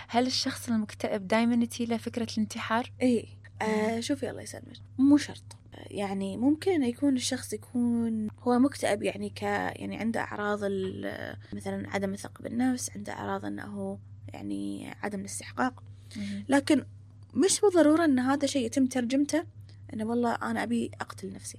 هل 0.08 0.26
الشخص 0.26 0.68
المكتئب 0.68 1.28
دائما 1.28 1.66
له 1.80 1.96
فكرة 1.96 2.26
الانتحار؟ 2.32 2.92
إيه 3.02 3.26
آه 3.62 4.00
شوفي 4.00 4.30
الله 4.30 4.42
يسلمك 4.42 4.76
مو 4.98 5.16
شرط. 5.16 5.56
يعني 5.90 6.36
ممكن 6.36 6.82
يكون 6.82 7.16
الشخص 7.16 7.52
يكون 7.52 8.28
هو 8.40 8.58
مكتئب 8.58 9.02
يعني 9.02 9.30
ك 9.30 9.42
يعني 9.42 9.96
عنده 9.96 10.20
أعراض 10.20 10.58
مثلا 11.52 11.88
عدم 11.90 12.12
الثقة 12.12 12.42
بالنفس 12.42 12.90
عنده 12.96 13.12
أعراض 13.12 13.44
إنه 13.44 13.64
هو 13.64 13.98
يعني 14.28 14.94
عدم 15.02 15.20
الاستحقاق. 15.20 15.82
لكن 16.48 16.84
مش 17.34 17.60
بالضرورة 17.60 18.04
إن 18.04 18.18
هذا 18.18 18.46
شيء 18.46 18.66
يتم 18.66 18.86
ترجمته. 18.86 19.44
إنه 19.94 20.04
والله 20.04 20.34
أنا 20.34 20.62
أبي 20.62 20.90
أقتل 21.00 21.32
نفسي. 21.32 21.58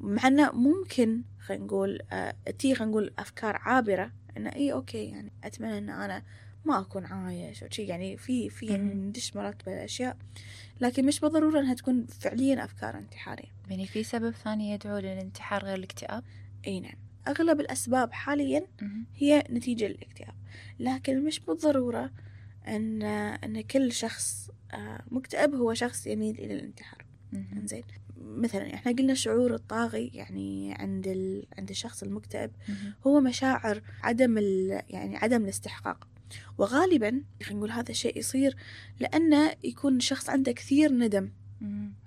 مع 0.00 0.26
إنه 0.26 0.52
ممكن 0.52 1.22
خلينا 1.40 1.64
نقول 1.64 2.00
آه 2.12 2.34
تي 2.58 2.74
خلينا 2.74 2.90
نقول 2.90 3.12
أفكار 3.18 3.56
عابرة 3.56 4.12
إنه 4.36 4.50
إي 4.54 4.72
أوكي 4.72 5.04
يعني 5.04 5.32
أتمنى 5.44 5.78
إن 5.78 5.90
أنا 5.90 6.22
ما 6.64 6.80
أكون 6.80 7.04
عايش 7.04 7.62
أو 7.62 7.68
شيء 7.70 7.88
يعني 7.88 8.16
في 8.16 8.50
في 8.50 8.66
يعني 8.66 8.94
ندش 8.94 9.36
مرات 9.36 9.64
بالاشياء 9.66 10.16
لكن 10.80 11.06
مش 11.06 11.20
بالضرورة 11.20 11.60
إنها 11.60 11.74
تكون 11.74 12.06
فعليا 12.06 12.64
أفكار 12.64 12.98
انتحارية. 12.98 13.48
يعني 13.70 13.86
في 13.86 14.02
سبب 14.04 14.30
ثاني 14.30 14.70
يدعو 14.70 14.98
للانتحار 14.98 15.64
غير 15.64 15.74
الاكتئاب؟ 15.74 16.24
إي 16.66 16.80
نعم. 16.80 16.98
أغلب 17.28 17.60
الأسباب 17.60 18.12
حاليا 18.12 18.66
هي 19.16 19.44
نتيجة 19.50 19.88
للاكتئاب 19.88 20.34
لكن 20.80 21.24
مش 21.24 21.40
بالضرورة 21.40 22.10
إن 22.68 23.02
إن 23.02 23.60
كل 23.60 23.92
شخص 23.92 24.50
آه، 24.74 25.02
مكتئب 25.10 25.54
هو 25.54 25.74
شخص 25.74 26.06
يميل 26.06 26.38
إلى 26.38 26.54
الانتحار. 26.54 27.05
زين 27.64 27.82
مثلا 28.18 28.74
إحنا 28.74 28.92
قلنا 28.92 29.12
الشعور 29.12 29.54
الطاغي 29.54 30.10
يعني 30.14 30.74
عند 30.74 31.08
ال... 31.08 31.46
عند 31.58 31.70
الشخص 31.70 32.02
المكتئب 32.02 32.50
هو 33.06 33.20
مشاعر 33.20 33.82
عدم 34.02 34.38
ال... 34.38 34.82
يعني 34.90 35.16
عدم 35.16 35.44
الاستحقاق. 35.44 36.08
وغالبا 36.58 37.22
خلينا 37.42 37.58
نقول 37.58 37.70
هذا 37.70 37.90
الشيء 37.90 38.18
يصير 38.18 38.56
لأنه 39.00 39.52
يكون 39.64 39.96
الشخص 39.96 40.30
عنده 40.30 40.52
كثير 40.52 40.92
ندم 40.92 41.30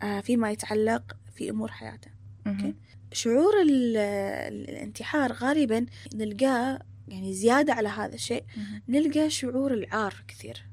آه 0.02 0.20
فيما 0.22 0.52
يتعلق 0.52 1.18
في 1.36 1.50
أمور 1.50 1.72
حياته. 1.72 2.12
أوكي؟ 2.48 2.76
شعور 3.14 3.54
الانتحار 3.62 5.32
غالبا 5.34 5.86
نلقاه 6.16 6.80
يعني 7.08 7.34
زيادة 7.34 7.74
على 7.74 7.90
هذا 7.90 8.16
الشيء. 8.16 8.44
نلقى 8.88 9.30
شعور 9.30 9.74
العار 9.74 10.24
كثير. 10.28 10.66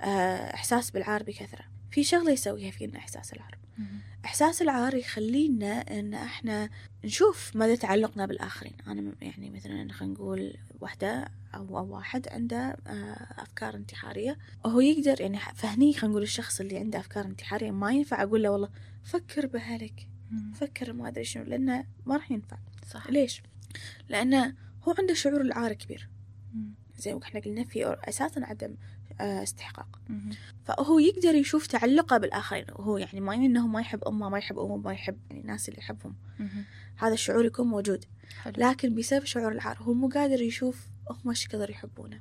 آه 0.00 0.54
إحساس 0.54 0.90
بالعار 0.90 1.22
بكثرة. 1.22 1.64
في 1.98 2.04
شغلة 2.04 2.30
يسويها 2.30 2.70
فينا 2.70 2.98
إحساس 2.98 3.32
العار. 3.32 3.58
إحساس 4.24 4.62
العار 4.62 4.94
يخلينا 4.94 5.98
إن 5.98 6.14
إحنا 6.14 6.68
نشوف 7.04 7.56
مدى 7.56 7.76
تعلقنا 7.76 8.26
بالآخرين. 8.26 8.72
أنا 8.86 9.14
يعني 9.20 9.50
مثلا 9.50 9.92
خلينا 9.92 10.14
نقول 10.14 10.54
وحدة 10.80 11.28
أو, 11.54 11.78
أو 11.78 11.94
واحد 11.94 12.28
عنده 12.28 12.76
آه، 12.86 13.42
أفكار 13.42 13.74
انتحارية 13.74 14.38
وهو 14.64 14.80
يقدر 14.80 15.20
يعني 15.20 15.38
فهني 15.54 15.92
خلينا 15.92 16.08
نقول 16.08 16.22
الشخص 16.22 16.60
اللي 16.60 16.78
عنده 16.78 16.98
أفكار 16.98 17.24
انتحارية 17.24 17.70
ما 17.70 17.92
ينفع 17.92 18.22
أقول 18.22 18.42
له 18.42 18.50
والله 18.50 18.68
فكر 19.04 19.46
بأهلك 19.46 20.08
فكر 20.54 20.92
ما 20.92 21.08
أدري 21.08 21.24
شنو 21.24 21.44
لأنه 21.44 21.84
ما 22.06 22.16
راح 22.16 22.30
ينفع. 22.30 22.58
صح. 22.86 23.10
ليش؟ 23.10 23.42
لأنه 24.08 24.54
هو 24.82 24.94
عنده 24.98 25.14
شعور 25.14 25.40
العار 25.40 25.72
كبير. 25.72 26.08
زي 26.98 27.14
ما 27.14 27.22
إحنا 27.22 27.40
قلنا 27.40 27.64
في 27.64 27.96
أساسا 28.08 28.40
عدم 28.40 28.74
استحقاق. 29.20 30.00
فهو 30.64 30.98
يقدر 30.98 31.34
يشوف 31.34 31.66
تعلقه 31.66 32.18
بالآخرين. 32.18 32.64
وهو 32.72 32.98
يعني 32.98 33.20
ما 33.20 33.34
يعني 33.34 33.46
إنه 33.46 33.66
ما 33.66 33.80
يحب 33.80 34.04
أمه 34.04 34.28
ما 34.28 34.38
يحب 34.38 34.58
أمه 34.58 34.76
ما 34.76 34.92
يحب 34.92 35.18
يعني 35.30 35.42
الناس 35.42 35.68
اللي 35.68 35.78
يحبهم. 35.78 36.16
هذا 36.96 37.14
الشعور 37.14 37.44
يكون 37.44 37.66
موجود. 37.66 38.04
حلو. 38.42 38.54
لكن 38.58 38.94
بسبب 38.94 39.24
شعور 39.24 39.52
العار 39.52 39.78
هو 39.80 39.94
مو 39.94 40.08
قادر 40.08 40.42
يشوف 40.42 40.88
هم 41.10 41.30
إيش 41.30 41.48
كثر 41.48 41.70
يحبونه. 41.70 42.20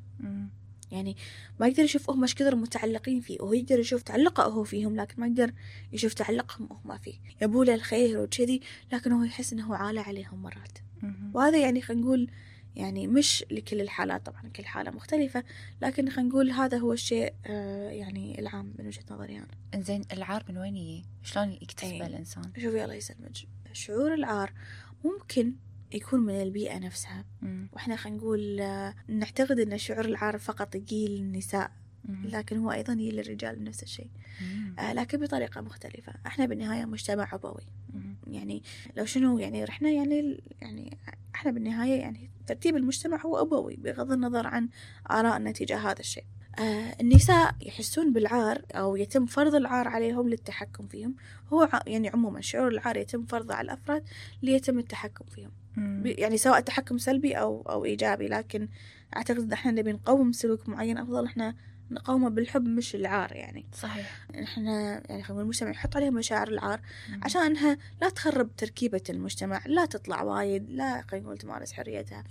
يعني 0.92 1.18
ما 1.60 1.68
يقدر 1.68 1.84
يشوف 1.84 2.10
هم 2.10 2.22
إيش 2.22 2.36
كثر 2.36 2.56
متعلقين 2.56 3.22
فيه. 3.22 3.38
وهو 3.42 3.54
يقدر 3.54 3.80
يشوف 3.80 4.02
تعلقه 4.02 4.44
هو 4.44 4.64
فيهم 4.64 4.96
لكن 4.96 5.22
ما 5.22 5.28
يقدر 5.28 5.54
يشوف 5.92 6.14
تعلقهم 6.14 6.70
هم 6.72 6.98
فيه. 6.98 7.20
يبوا 7.42 7.66
له 7.66 7.76
الخير 7.76 8.20
وكذي 8.20 8.62
لكن 8.94 9.12
هو 9.12 9.24
يحس 9.24 9.54
إنه 9.54 9.66
هو 9.66 9.74
عالة 9.74 10.02
عليهم 10.02 10.42
مرات. 10.42 10.78
وهذا 11.34 11.58
يعني 11.58 11.82
خلينا 11.82 12.02
نقول 12.04 12.32
يعني 12.78 13.08
مش 13.08 13.46
لكل 13.52 13.82
الحالات 13.82 14.26
طبعا 14.26 14.42
كل 14.56 14.66
حالة 14.66 14.92
مختلفة 14.92 15.44
لكن 15.82 16.10
خلينا 16.10 16.30
نقول 16.30 16.52
هذا 16.52 16.78
هو 16.78 16.94
الشيء 16.94 17.34
آه 17.46 17.90
يعني 17.90 18.40
العام 18.40 18.74
من 18.80 18.88
وجهة 18.88 19.04
نظري 19.12 19.38
أنا 19.38 19.48
إنزين 19.74 20.02
العار 20.14 20.44
من 20.50 20.58
وين 20.58 20.78
يجي؟ 20.78 21.06
شلون 21.24 21.52
يكتسبه 21.52 21.92
أيه. 21.92 22.06
الإنسان؟ 22.06 22.44
شوفي 22.44 22.84
الله 22.84 22.94
يسلمك 22.94 23.32
شعور 23.74 24.14
العار 24.14 24.54
ممكن 25.06 25.54
يكون 25.94 26.20
من 26.20 26.42
البيئة 26.42 26.80
نفسها 26.80 27.26
مم. 27.42 27.70
وإحنا 27.74 27.96
خلينا 27.96 28.18
نقول 28.18 28.60
آه 28.60 28.96
نعتقد 29.08 29.60
أن 29.60 29.78
شعور 29.78 30.06
العار 30.06 30.38
فقط 30.38 30.76
يجي 30.76 31.08
للنساء 31.08 31.72
لكن 32.24 32.58
هو 32.58 32.72
أيضا 32.72 32.94
يجي 32.94 33.12
للرجال 33.12 33.64
نفس 33.64 33.84
الشيء 33.84 34.10
آه 34.80 34.94
لكن 34.94 35.20
بطريقة 35.20 35.62
مختلفة 35.62 36.14
إحنا 36.28 36.46
بالنهاية 36.46 36.86
مجتمع 36.86 37.30
أبوي 37.34 37.68
يعني 38.28 38.64
لو 38.98 39.06
شنو 39.06 39.40
يعني 39.40 39.64
رحنا 39.64 39.90
يعني 39.90 40.44
يعني 40.62 40.98
إحنا 41.36 41.52
بالنهاية 41.52 42.00
يعني 42.00 42.30
ترتيب 42.48 42.76
المجتمع 42.76 43.22
هو 43.22 43.42
أبوي 43.42 43.76
بغض 43.76 44.12
النظر 44.12 44.48
عن 44.48 44.70
آرائنا 45.12 45.52
تجاه 45.52 45.78
هذا 45.78 46.00
الشيء. 46.00 46.24
آه 46.60 46.96
النساء 47.02 47.56
يحسون 47.62 48.14
بالعار 48.14 48.62
أو 48.72 48.96
يتم 48.96 49.26
فرض 49.26 49.56
العار 49.56 49.88
عليهم 49.88 50.30
للتحكم 50.30 50.88
فيهم. 50.88 51.16
هو 51.54 51.70
يعني 51.88 52.10
عموما 52.10 52.42
شعور 52.42 52.68
العار 52.68 52.98
يتم 52.98 53.26
فرضه 53.26 53.54
على 53.54 53.66
الأفراد 53.66 54.04
ليتم 54.42 54.80
التحكم 54.80 55.26
فيهم. 55.26 55.52
يعني 56.06 56.38
سواء 56.38 56.60
تحكم 56.60 56.98
سلبي 56.98 57.34
أو 57.34 57.62
أو 57.62 57.86
إيجابي 57.86 58.28
لكن 58.28 58.68
أعتقد 59.16 59.54
إحنا 59.54 59.72
نبي 59.72 59.92
نقوم 59.94 60.32
سلوك 60.32 60.70
معين 60.70 60.98
أفضل 60.98 61.26
إحنا 61.26 61.56
نقاومة 61.92 62.30
بالحب 62.30 62.66
مش 62.66 62.96
العار 62.96 63.32
يعني 63.32 63.66
صحيح 63.74 64.26
إحنا 64.44 65.04
يعني 65.10 65.24
خلينا 65.24 65.42
المجتمع 65.44 65.70
يحط 65.70 65.96
عليها 65.96 66.10
مشاعر 66.10 66.48
العار 66.48 66.82
مم. 67.10 67.20
عشان 67.24 67.42
إنها 67.42 67.78
لا 68.02 68.10
تخرب 68.10 68.56
تركيبة 68.56 69.02
المجتمع 69.10 69.62
لا 69.66 69.86
تطلع 69.86 70.22
وايد 70.22 70.70
لا 70.70 71.02
خلينا 71.02 71.26
نقول 71.26 71.38
تمارس 71.38 71.74
حريتها 71.74 72.24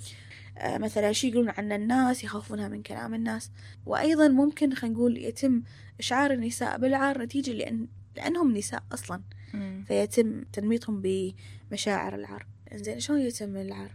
آه 0.59 0.79
مثلا 0.79 1.13
شي 1.13 1.29
يقولون 1.29 1.51
عن 1.51 1.73
الناس 1.73 2.25
يخافونها 2.25 2.69
من 2.69 2.83
كلام 2.83 3.15
الناس 3.15 3.51
وأيضا 3.87 4.29
ممكن 4.29 4.75
خلينا 4.75 4.97
نقول 4.97 5.17
يتم 5.17 5.63
إشعار 6.01 6.33
النساء 6.33 6.79
بالعار 6.79 7.23
نتيجة 7.23 7.53
لأن 7.53 7.87
لأنهم 8.17 8.57
نساء 8.57 8.83
أصلا 8.93 9.21
مم. 9.55 9.85
فيتم 9.89 10.43
تنميطهم 10.53 11.03
بمشاعر 11.71 12.15
العار 12.15 12.47
زين 12.75 13.01
شلون 13.01 13.21
يتم 13.21 13.57
العار؟ 13.57 13.91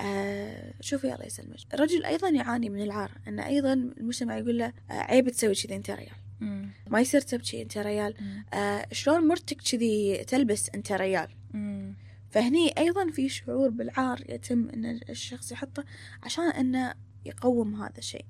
آه 0.00 0.74
شوفي 0.80 1.14
الله 1.14 1.26
يسلمك 1.26 1.74
الرجل 1.74 2.04
أيضا 2.04 2.28
يعاني 2.28 2.70
من 2.70 2.82
العار 2.82 3.10
أن 3.28 3.40
أيضا 3.40 3.72
المجتمع 3.72 4.38
يقول 4.38 4.58
له 4.58 4.66
آه 4.66 4.92
عيب 4.92 5.28
تسوي 5.28 5.54
كذي 5.54 5.76
أنت 5.76 5.90
ريال. 5.90 6.16
مم. 6.40 6.70
ما 6.90 7.00
يصير 7.00 7.20
تبكي 7.20 7.62
أنت 7.62 7.78
ريال. 7.78 8.14
آه 8.54 8.86
شلون 8.92 9.28
مرتك 9.28 9.56
كذي 9.56 10.24
تلبس 10.24 10.70
أنت 10.74 10.92
ريال؟ 10.92 11.28
مم. 11.54 11.94
فهني 12.30 12.78
أيضا 12.78 13.10
في 13.10 13.28
شعور 13.28 13.68
بالعار 13.68 14.24
يتم 14.28 14.68
أن 14.68 15.00
الشخص 15.08 15.52
يحطه 15.52 15.84
عشان 16.22 16.50
أنه 16.50 16.94
يقوم 17.24 17.82
هذا 17.82 17.98
الشيء. 17.98 18.24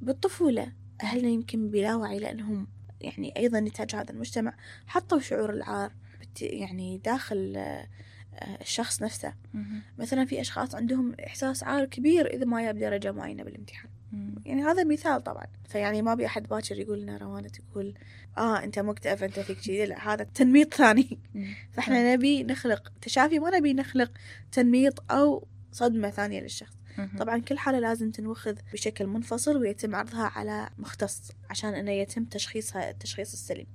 بالطفولة 0.00 0.72
أهلنا 1.02 1.28
يمكن 1.28 1.70
بلا 1.70 1.94
وعي 1.94 2.18
لأنهم 2.18 2.66
يعني 3.00 3.36
أيضا 3.36 3.60
نتاج 3.60 3.94
هذا 3.94 4.10
المجتمع 4.10 4.56
حطوا 4.86 5.18
شعور 5.18 5.50
العار 5.50 5.92
يعني 6.40 6.98
داخل 6.98 7.54
آه 7.56 7.88
الشخص 8.60 9.02
نفسه. 9.02 9.34
مثلا 9.98 10.24
في 10.24 10.40
أشخاص 10.40 10.74
عندهم 10.74 11.14
إحساس 11.26 11.62
عار 11.64 11.84
كبير 11.84 12.26
إذا 12.26 12.44
ما 12.44 12.62
جاب 12.62 12.78
درجة 12.78 13.12
معينة 13.12 13.42
بالامتحان. 13.42 13.90
يعني 14.44 14.62
هذا 14.62 14.84
مثال 14.84 15.24
طبعا. 15.24 15.46
فيعني 15.68 16.02
ما 16.02 16.14
بي 16.14 16.26
أحد 16.26 16.48
باكر 16.48 16.78
يقول 16.78 17.00
لنا 17.00 17.16
روانة 17.16 17.48
تقول 17.48 17.94
آه 18.38 18.64
أنت 18.64 18.78
مكتئب 18.78 19.22
أنت 19.22 19.40
فيك 19.40 19.60
شيء 19.60 19.86
لا 19.86 20.14
هذا 20.14 20.24
تنميط 20.24 20.74
ثاني. 20.74 21.18
فإحنا 21.72 22.14
نبي 22.14 22.42
نخلق 22.42 22.92
تشافي 23.00 23.38
ما 23.38 23.58
نبي 23.58 23.74
نخلق 23.74 24.10
تنميط 24.52 25.12
أو 25.12 25.46
صدمة 25.72 26.10
ثانية 26.10 26.40
للشخص. 26.40 26.76
طبعا 27.18 27.38
كل 27.38 27.58
حالة 27.58 27.78
لازم 27.78 28.10
تنوخذ 28.10 28.56
بشكل 28.72 29.06
منفصل 29.06 29.56
ويتم 29.56 29.94
عرضها 29.94 30.32
على 30.34 30.68
مختص 30.78 31.32
عشان 31.50 31.74
أنه 31.74 31.90
يتم 31.90 32.24
تشخيصها 32.24 32.90
التشخيص 32.90 33.32
السليم. 33.32 33.66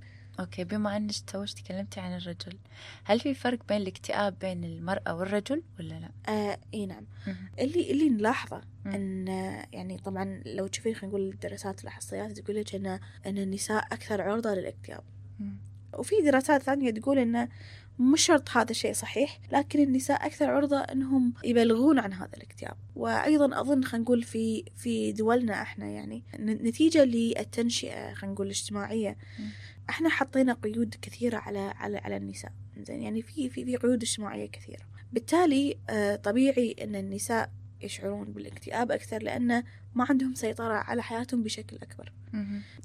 أوكي 0.42 0.64
بما 0.64 0.98
أنك 0.98 1.12
توج 1.28 1.54
تكلمتي 1.54 2.00
عن 2.00 2.18
الرجل 2.18 2.58
هل 3.04 3.20
في 3.20 3.34
فرق 3.34 3.68
بين 3.68 3.78
الاكتئاب 3.78 4.40
بين 4.40 4.64
المرأة 4.64 5.16
والرجل 5.16 5.64
ولا 5.80 5.94
لا؟ 5.94 6.34
آه 6.34 6.58
إي 6.74 6.86
نعم. 6.86 7.06
اللي 7.60 7.92
اللي 7.92 8.10
نلاحظه 8.10 8.62
أن 8.86 9.28
يعني 9.74 9.98
طبعا 9.98 10.42
لو 10.46 10.68
تشوفين 10.68 10.96
خلينا 10.96 11.08
نقول 11.08 11.30
الدراسات 11.30 11.82
الإحصائيات 11.84 12.40
تقول 12.40 12.56
لك 12.56 12.76
أن 12.76 13.00
أن 13.26 13.38
النساء 13.38 13.86
أكثر 13.92 14.22
عرضة 14.22 14.54
للاكتئاب. 14.54 15.04
وفي 15.94 16.16
دراسات 16.26 16.64
ثانية 16.64 16.92
تقول 16.92 17.20
أن 17.20 17.50
مش 18.00 18.22
شرط 18.22 18.50
هذا 18.50 18.72
الشيء 18.72 18.94
صحيح 18.94 19.40
لكن 19.52 19.84
النساء 19.84 20.26
أكثر 20.26 20.52
عرضة 20.52 20.80
أنهم 20.80 21.34
يبلغون 21.44 22.00
عن 22.00 22.14
هذا 22.14 22.32
الاكتئاب. 22.38 22.76
وأيضا 22.96 23.62
أظن 23.62 23.84
خلينا 23.84 24.04
نقول 24.04 24.24
في 24.24 24.64
في 24.76 25.12
دولنا 25.12 25.62
إحنا 25.62 25.86
يعني 25.86 26.24
نتيجة 26.40 27.04
للتنشئة 27.04 28.14
خلينا 28.14 28.34
نقول 28.34 28.46
الاجتماعية. 28.46 29.18
إحنا 29.92 30.10
حطينا 30.10 30.54
قيود 30.54 30.96
كثيرة 31.02 31.38
على 31.38 31.60
على 31.60 31.98
على 31.98 32.18
النساء. 32.18 32.52
زين 32.78 33.02
يعني 33.02 33.22
في 33.22 33.50
في 33.50 33.66
في 33.66 33.76
قيود 33.78 34.02
اجتماعية 34.02 34.48
كثيرة. 34.52 34.84
بالتالي 35.14 35.78
آه، 35.90 36.16
طبيعي 36.16 36.76
إن 36.82 36.96
النساء 36.96 37.52
يشعرون 37.82 38.34
بالاكتئاب 38.34 38.92
أكثر 38.92 39.24
لأن 39.24 39.64
ما 39.96 40.06
عندهم 40.10 40.34
سيطرة 40.34 40.74
على 40.74 41.04
حياتهم 41.04 41.44
بشكل 41.44 41.78
أكبر. 41.78 42.14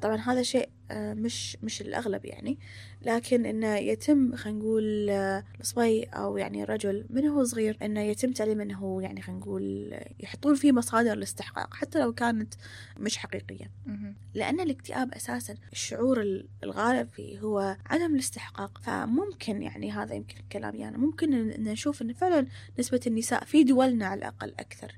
طبعا 0.03 0.17
هذا 0.17 0.43
شيء 0.43 0.69
مش 0.93 1.57
مش 1.63 1.81
الأغلب 1.81 2.25
يعني. 2.25 2.59
لكن 3.03 3.47
إنه 3.47 3.77
يتم 3.77 4.37
خلينا 4.37 4.59
نقول 4.59 5.11
آه، 5.11 5.45
الصبي 5.61 6.05
أو 6.05 6.37
يعني 6.37 6.63
الرجل 6.63 7.07
من 7.11 7.27
هو 7.27 7.45
صغير 7.45 7.79
إنه 7.83 8.01
يتم 8.01 8.33
تعليم 8.33 8.61
إنه 8.61 8.79
هو 8.79 9.01
يعني 9.01 9.23
خلينا 9.23 9.41
نقول 9.41 9.91
آه، 9.93 10.11
يحطون 10.21 10.55
فيه 10.55 10.73
مصادر 10.73 11.13
الاستحقاق 11.13 11.75
حتى 11.75 11.99
لو 11.99 12.13
كانت 12.13 12.55
مش 12.99 13.17
حقيقية. 13.17 13.71
لأن 14.35 14.61
الاكتئاب 14.61 15.15
أساسا 15.15 15.55
الشعور 15.73 16.45
الغالب 16.65 17.09
فيه 17.09 17.39
هو 17.39 17.77
عدم 17.87 18.15
الاستحقاق. 18.15 18.79
فممكن 18.83 19.63
يعني 19.63 19.93
هذا 19.93 20.15
يمكن 20.15 20.37
كلامي 20.53 20.89
أنا 20.89 20.99
ممكن 20.99 21.35
إن 21.35 21.65
نشوف 21.65 22.03
إن 22.03 22.13
فعلا 22.13 22.47
نسبة 22.79 23.01
النساء 23.07 23.45
في 23.45 23.65
دولنا 23.65 24.07
على 24.07 24.19
الأقل 24.19 24.55
أكثر 24.59 24.93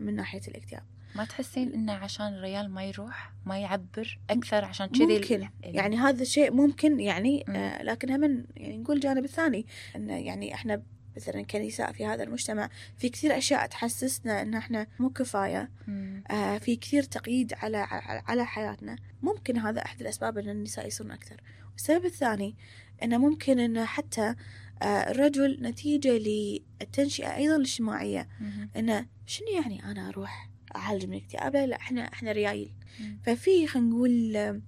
من 0.00 0.14
ناحية 0.14 0.40
الاكتئاب. 0.48 0.93
ما 1.14 1.24
تحسين 1.24 1.72
إنه 1.72 1.92
عشان 1.92 2.26
الريال 2.26 2.70
ما 2.70 2.84
يروح 2.84 3.32
ما 3.46 3.58
يعبر 3.58 4.18
أكثر 4.30 4.64
عشان 4.64 4.86
كذي 4.86 5.18
ممكن. 5.18 5.48
يعني 5.62 5.96
هذا 5.96 6.22
الشيء 6.22 6.52
ممكن 6.52 7.00
يعني 7.00 7.44
آه 7.48 7.82
لكن 7.82 8.10
هم 8.10 8.46
يعني 8.56 8.78
نقول 8.78 8.96
الجانب 8.96 9.24
الثاني 9.24 9.66
انه 9.96 10.16
يعني 10.16 10.54
إحنا 10.54 10.82
مثلا 11.16 11.42
كنساء 11.42 11.92
في 11.92 12.06
هذا 12.06 12.22
المجتمع 12.22 12.68
في 12.98 13.08
كثير 13.08 13.38
أشياء 13.38 13.66
تحسسنا 13.66 14.42
إن 14.42 14.54
إحنا 14.54 14.86
مو 14.98 15.10
كفاية 15.10 15.70
آه 16.30 16.58
في 16.58 16.76
كثير 16.76 17.02
تقييد 17.02 17.54
على 17.54 17.76
على 18.26 18.46
حياتنا. 18.46 18.96
ممكن 19.22 19.58
هذا 19.58 19.84
أحد 19.84 20.00
الأسباب 20.00 20.38
إن 20.38 20.48
النساء 20.48 20.86
يصيرون 20.86 21.12
أكثر. 21.12 21.40
السبب 21.76 22.04
الثاني 22.04 22.56
انه 23.02 23.18
ممكن 23.18 23.58
انه 23.58 23.84
حتى 23.84 24.34
آه 24.82 24.86
الرجل 25.10 25.58
نتيجة 25.62 26.10
للتنشئة 26.18 27.36
أيضا 27.36 27.56
الاجتماعية. 27.56 28.28
انه 28.76 29.06
شنو 29.26 29.48
يعني 29.48 29.84
أنا 29.84 30.08
أروح 30.08 30.50
أعالج 30.76 31.06
من 31.06 31.16
الاكتئاب 31.16 31.56
لا 31.56 31.66
لا 31.66 31.76
إحنا 31.76 32.02
إحنا 32.12 32.32
ريايل. 32.32 32.72
ففي 33.22 33.66
خلينا 33.66 33.88
نقول 33.88 34.62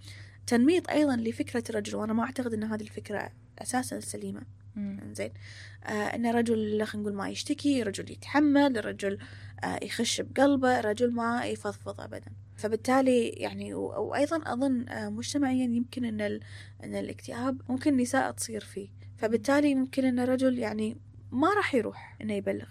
تنميط 0.46 0.90
أيضا 0.90 1.16
لفكرة 1.16 1.64
الرجل 1.70 1.96
وأنا 1.96 2.12
ما 2.12 2.22
أعتقد 2.22 2.54
إن 2.54 2.64
هذه 2.64 2.82
الفكرة 2.82 3.30
أساسا 3.58 4.00
سليمة. 4.00 4.42
زين 5.12 5.30
آه 5.84 5.90
إن 5.90 6.26
الرجل 6.26 6.84
خلينا 6.84 7.02
نقول 7.02 7.16
ما 7.16 7.28
يشتكي 7.28 7.82
رجل 7.82 8.10
يتحمل 8.10 8.78
الرجل 8.78 9.18
آه 9.64 9.78
يخش 9.82 10.20
بقلبه 10.20 10.80
الرجل 10.80 11.12
ما 11.12 11.44
يفضفض 11.44 12.00
ابدا. 12.00 12.32
فبالتالي 12.56 13.28
يعني 13.28 13.74
وأيضا 13.74 14.40
أظن 14.52 14.88
آه 14.88 15.08
مجتمعيا 15.08 15.64
يمكن 15.64 16.04
إن 16.04 16.20
إن 16.84 16.94
الاكتئاب 16.94 17.62
ممكن 17.68 17.92
النساء 17.92 18.30
تصير 18.30 18.60
فيه. 18.60 18.88
فبالتالي 19.16 19.74
ممكن 19.74 20.04
إن 20.04 20.18
الرجل 20.18 20.58
يعني 20.58 20.96
ما 21.32 21.54
راح 21.56 21.74
يروح 21.74 22.16
إنه 22.22 22.34
يبلغ. 22.34 22.66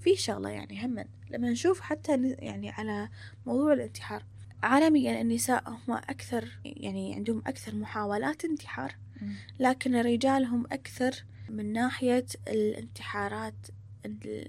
في 0.00 0.16
شغلة 0.16 0.48
يعني 0.50 0.86
هم 0.86 1.04
لما 1.30 1.50
نشوف 1.50 1.80
حتى 1.80 2.34
يعني 2.38 2.70
على 2.70 3.08
موضوع 3.46 3.72
الانتحار 3.72 4.24
عالميا 4.62 5.20
النساء 5.20 5.68
هم 5.70 5.94
أكثر 5.94 6.58
يعني 6.64 7.14
عندهم 7.14 7.42
أكثر 7.46 7.74
محاولات 7.74 8.44
انتحار 8.44 8.96
لكن 9.60 9.94
الرجال 9.94 10.44
هم 10.44 10.66
أكثر 10.72 11.24
من 11.48 11.72
ناحية 11.72 12.26
الانتحارات 12.48 13.54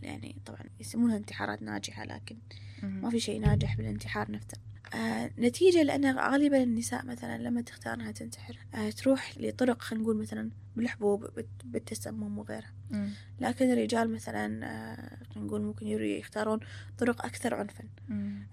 يعني 0.03 0.35
طبعا 0.45 0.61
يسمونها 0.79 1.17
انتحارات 1.17 1.61
ناجحة 1.61 2.03
لكن 2.05 2.37
ما 2.83 3.09
في 3.09 3.19
شيء 3.19 3.39
ناجح 3.41 3.75
بالانتحار 3.77 4.31
نفسه. 4.31 4.57
آه 4.93 5.31
نتيجة 5.37 5.83
لأن 5.83 6.17
غالبا 6.17 6.63
النساء 6.63 7.05
مثلا 7.05 7.37
لما 7.37 7.61
تختار 7.61 7.93
أنها 7.93 8.11
تنتحر 8.11 8.57
آه 8.75 8.89
تروح 8.89 9.33
لطرق 9.37 9.81
خلينا 9.81 10.03
نقول 10.03 10.17
مثلا 10.17 10.49
بالحبوب 10.75 11.29
بالتسمم 11.65 12.37
وغيرها. 12.39 12.73
لكن 13.39 13.71
الرجال 13.71 14.11
مثلا 14.11 14.65
آه 14.65 15.23
خلينا 15.33 15.47
نقول 15.47 15.61
ممكن 15.61 15.87
يختارون 15.87 16.59
طرق 16.97 17.25
أكثر 17.25 17.53
عنفا 17.55 17.83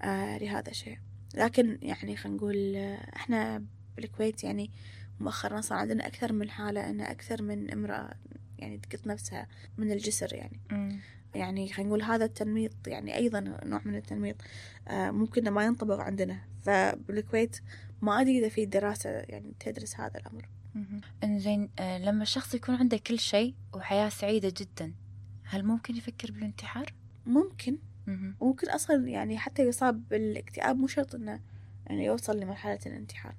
آه 0.03 0.39
لهذا 0.39 0.71
الشيء. 0.71 0.99
لكن 1.35 1.79
يعني 1.83 2.17
خلينا 2.17 2.37
نقول 2.37 2.77
إحنا 3.17 3.65
بالكويت 3.97 4.45
يعني 4.45 4.71
مؤخرا 5.21 5.61
صار 5.61 5.79
عندنا 5.79 6.07
أكثر 6.07 6.33
من 6.33 6.51
حالة 6.51 6.91
أن 6.91 7.01
أكثر 7.01 7.43
من 7.43 7.71
امرأة 7.71 8.15
يعني 8.59 8.79
تقط 8.79 9.07
نفسها 9.07 9.47
من 9.79 9.93
الجسر 9.93 10.35
يعني. 10.35 10.61
يعني 11.35 11.69
خلينا 11.69 11.89
نقول 11.89 12.03
هذا 12.03 12.25
التنميط 12.25 12.73
يعني 12.87 13.17
أيضا 13.17 13.41
نوع 13.41 13.81
من 13.85 13.95
التنميط 13.95 14.37
آه، 14.89 15.11
ممكن 15.11 15.51
ما 15.51 15.65
ينطبق 15.65 16.01
عندنا. 16.01 16.39
فبالكويت 16.63 17.57
ما 18.03 18.21
أدري 18.21 18.39
إذا 18.39 18.49
في 18.49 18.67
دراسة 18.67 19.11
يعني 19.11 19.55
تدرس 19.61 20.01
هذا 20.01 20.21
الأمر. 20.21 20.49
إنزين 21.25 21.69
آه، 21.79 21.99
لما 21.99 22.23
الشخص 22.23 22.55
يكون 22.55 22.75
عنده 22.75 22.97
كل 22.97 23.19
شيء 23.19 23.55
وحياة 23.75 24.09
سعيدة 24.09 24.53
جدا 24.57 24.93
هل 25.45 25.65
ممكن 25.65 25.97
يفكر 25.97 26.31
بالانتحار؟ 26.31 26.95
ممكن. 27.27 27.79
ممكن 28.41 28.71
أصلا 28.71 29.09
يعني 29.09 29.39
حتى 29.39 29.63
يصاب 29.63 30.09
بالإكتئاب 30.09 30.77
مو 30.77 30.87
شرط 30.87 31.15
إنه 31.15 31.41
يعني 31.93 32.05
يوصل 32.05 32.41
لمرحلة 32.41 32.79
الانتحار. 32.87 33.35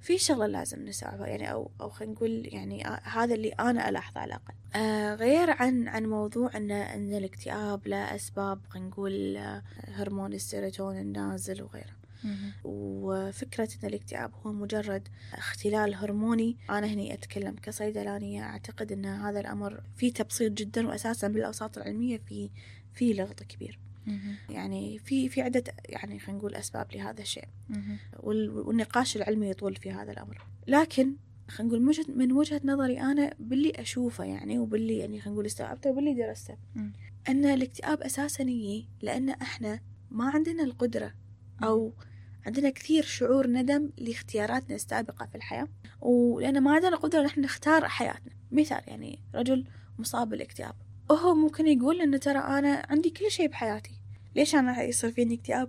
في 0.00 0.18
شغلة 0.18 0.46
لازم 0.46 0.84
نساعدها 0.84 1.26
يعني 1.26 1.52
أو 1.52 1.70
أو 1.80 1.88
خلينا 1.88 2.12
نقول 2.14 2.48
يعني 2.52 2.84
هذا 3.02 3.34
اللي 3.34 3.48
أنا 3.48 3.88
ألاحظه 3.88 4.20
على 4.20 4.28
الأقل. 4.28 4.54
آه 4.76 5.14
غير 5.14 5.50
عن 5.50 5.88
عن 5.88 6.06
موضوع 6.06 6.50
أن 6.56 6.70
أن 6.70 7.14
الاكتئاب 7.14 7.86
له 7.88 8.14
أسباب 8.14 8.60
خلينا 8.68 8.88
نقول 8.88 9.36
آه، 9.36 9.62
هرمون 9.88 10.32
السيروتونين 10.32 11.00
النازل 11.02 11.62
وغيره. 11.62 11.98
وفكرة 12.64 13.68
أن 13.82 13.88
الاكتئاب 13.88 14.30
هو 14.46 14.52
مجرد 14.52 15.08
اختلال 15.32 15.94
هرموني 15.94 16.56
أنا 16.70 16.86
هني 16.86 17.14
أتكلم 17.14 17.56
كصيدلانية 17.62 18.42
أعتقد 18.42 18.92
أن 18.92 19.06
هذا 19.06 19.40
الأمر 19.40 19.82
فيه 19.96 20.12
تبسيط 20.12 20.52
جدا 20.52 20.88
وأساسا 20.88 21.28
بالأوساط 21.28 21.78
العلمية 21.78 22.18
في 22.18 22.50
في 22.94 23.12
لغط 23.12 23.42
كبير. 23.42 23.78
يعني 24.48 24.98
في 24.98 25.28
في 25.28 25.42
عدة 25.42 25.64
يعني 25.84 26.18
خلينا 26.18 26.38
نقول 26.38 26.54
أسباب 26.54 26.86
لهذا 26.94 27.20
الشيء. 27.22 27.48
والنقاش 28.20 29.16
العلمي 29.16 29.50
يطول 29.50 29.76
في 29.76 29.92
هذا 29.92 30.12
الأمر. 30.12 30.46
لكن 30.66 31.12
خلينا 31.48 31.74
نقول 31.74 32.04
من 32.16 32.32
وجهة 32.32 32.60
نظري 32.64 33.00
أنا 33.00 33.34
باللي 33.38 33.70
أشوفه 33.70 34.24
يعني 34.24 34.58
وباللي 34.58 34.98
يعني 34.98 35.20
خلينا 35.20 35.34
نقول 35.34 35.46
استوعبته 35.46 35.90
وباللي 35.90 36.14
درسته. 36.14 36.56
أن 37.28 37.44
الاكتئاب 37.44 38.02
أساسا 38.02 38.42
يجي 38.42 38.88
لأن 39.02 39.28
إحنا 39.30 39.80
ما 40.10 40.30
عندنا 40.30 40.62
القدرة 40.64 41.14
أو 41.62 41.92
عندنا 42.46 42.70
كثير 42.70 43.02
شعور 43.02 43.46
ندم 43.46 43.90
لاختياراتنا 43.98 44.74
السابقة 44.76 45.26
في 45.26 45.34
الحياة. 45.34 45.68
ولأن 46.00 46.62
ما 46.62 46.72
عندنا 46.74 46.96
قدرة 46.96 47.22
نحن 47.22 47.40
نختار 47.40 47.88
حياتنا. 47.88 48.32
مثال 48.52 48.82
يعني 48.86 49.18
رجل 49.34 49.64
مصاب 49.98 50.28
بالاكتئاب. 50.28 50.74
وهو 51.10 51.34
ممكن 51.34 51.66
يقول 51.66 52.00
إنه 52.00 52.16
ترى 52.16 52.38
أنا 52.38 52.86
عندي 52.88 53.10
كل 53.10 53.30
شيء 53.30 53.48
بحياتي. 53.48 53.97
ليش 54.38 54.54
أنا 54.54 54.82
يصير 54.82 55.10
فيني 55.10 55.34
اكتئاب؟ 55.34 55.68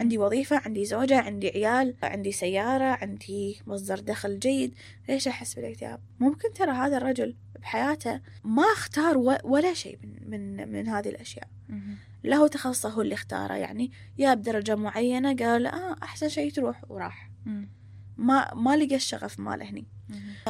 عندي 0.00 0.18
وظيفة 0.18 0.56
عندي 0.64 0.84
زوجة 0.84 1.20
عندي 1.20 1.48
عيال 1.48 1.94
عندي 2.02 2.32
سيارة 2.32 2.84
عندي 2.84 3.60
مصدر 3.66 4.00
دخل 4.00 4.38
جيد. 4.38 4.74
ليش 5.08 5.28
أحس 5.28 5.54
بالاكتئاب؟ 5.54 6.00
ممكن 6.20 6.52
ترى 6.52 6.70
هذا 6.70 6.96
الرجل 6.96 7.36
بحياته 7.60 8.20
ما 8.44 8.62
اختار 8.62 9.18
ولا 9.44 9.74
شيء 9.74 9.98
من, 10.02 10.30
من, 10.30 10.72
من 10.72 10.88
هذه 10.88 11.08
الأشياء. 11.08 11.48
له 12.24 12.48
تخصصه 12.48 12.88
هو 12.88 13.02
اللي 13.02 13.14
اختاره 13.14 13.54
يعني 13.54 13.90
يا 14.18 14.34
بدرجة 14.34 14.74
معينة 14.74 15.36
قال 15.36 15.66
آه 15.66 15.96
أحسن 16.02 16.28
شيء 16.28 16.52
تروح 16.52 16.84
وراح. 16.88 17.30
ما 18.16 18.54
ما 18.54 18.76
لقى 18.76 18.96
الشغف 18.96 19.40
ماله 19.40 19.70
هني. 19.70 19.86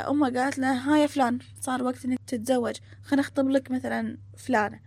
أمه 0.08 0.30
قالت 0.30 0.58
له 0.58 0.72
ها 0.72 0.98
يا 0.98 1.06
فلان 1.06 1.38
صار 1.60 1.82
وقت 1.82 2.04
إنك 2.04 2.18
تتزوج 2.26 2.76
خلينا 3.02 3.22
نخطب 3.22 3.48
لك 3.48 3.70
مثلا 3.70 4.18
فلانة. 4.36 4.80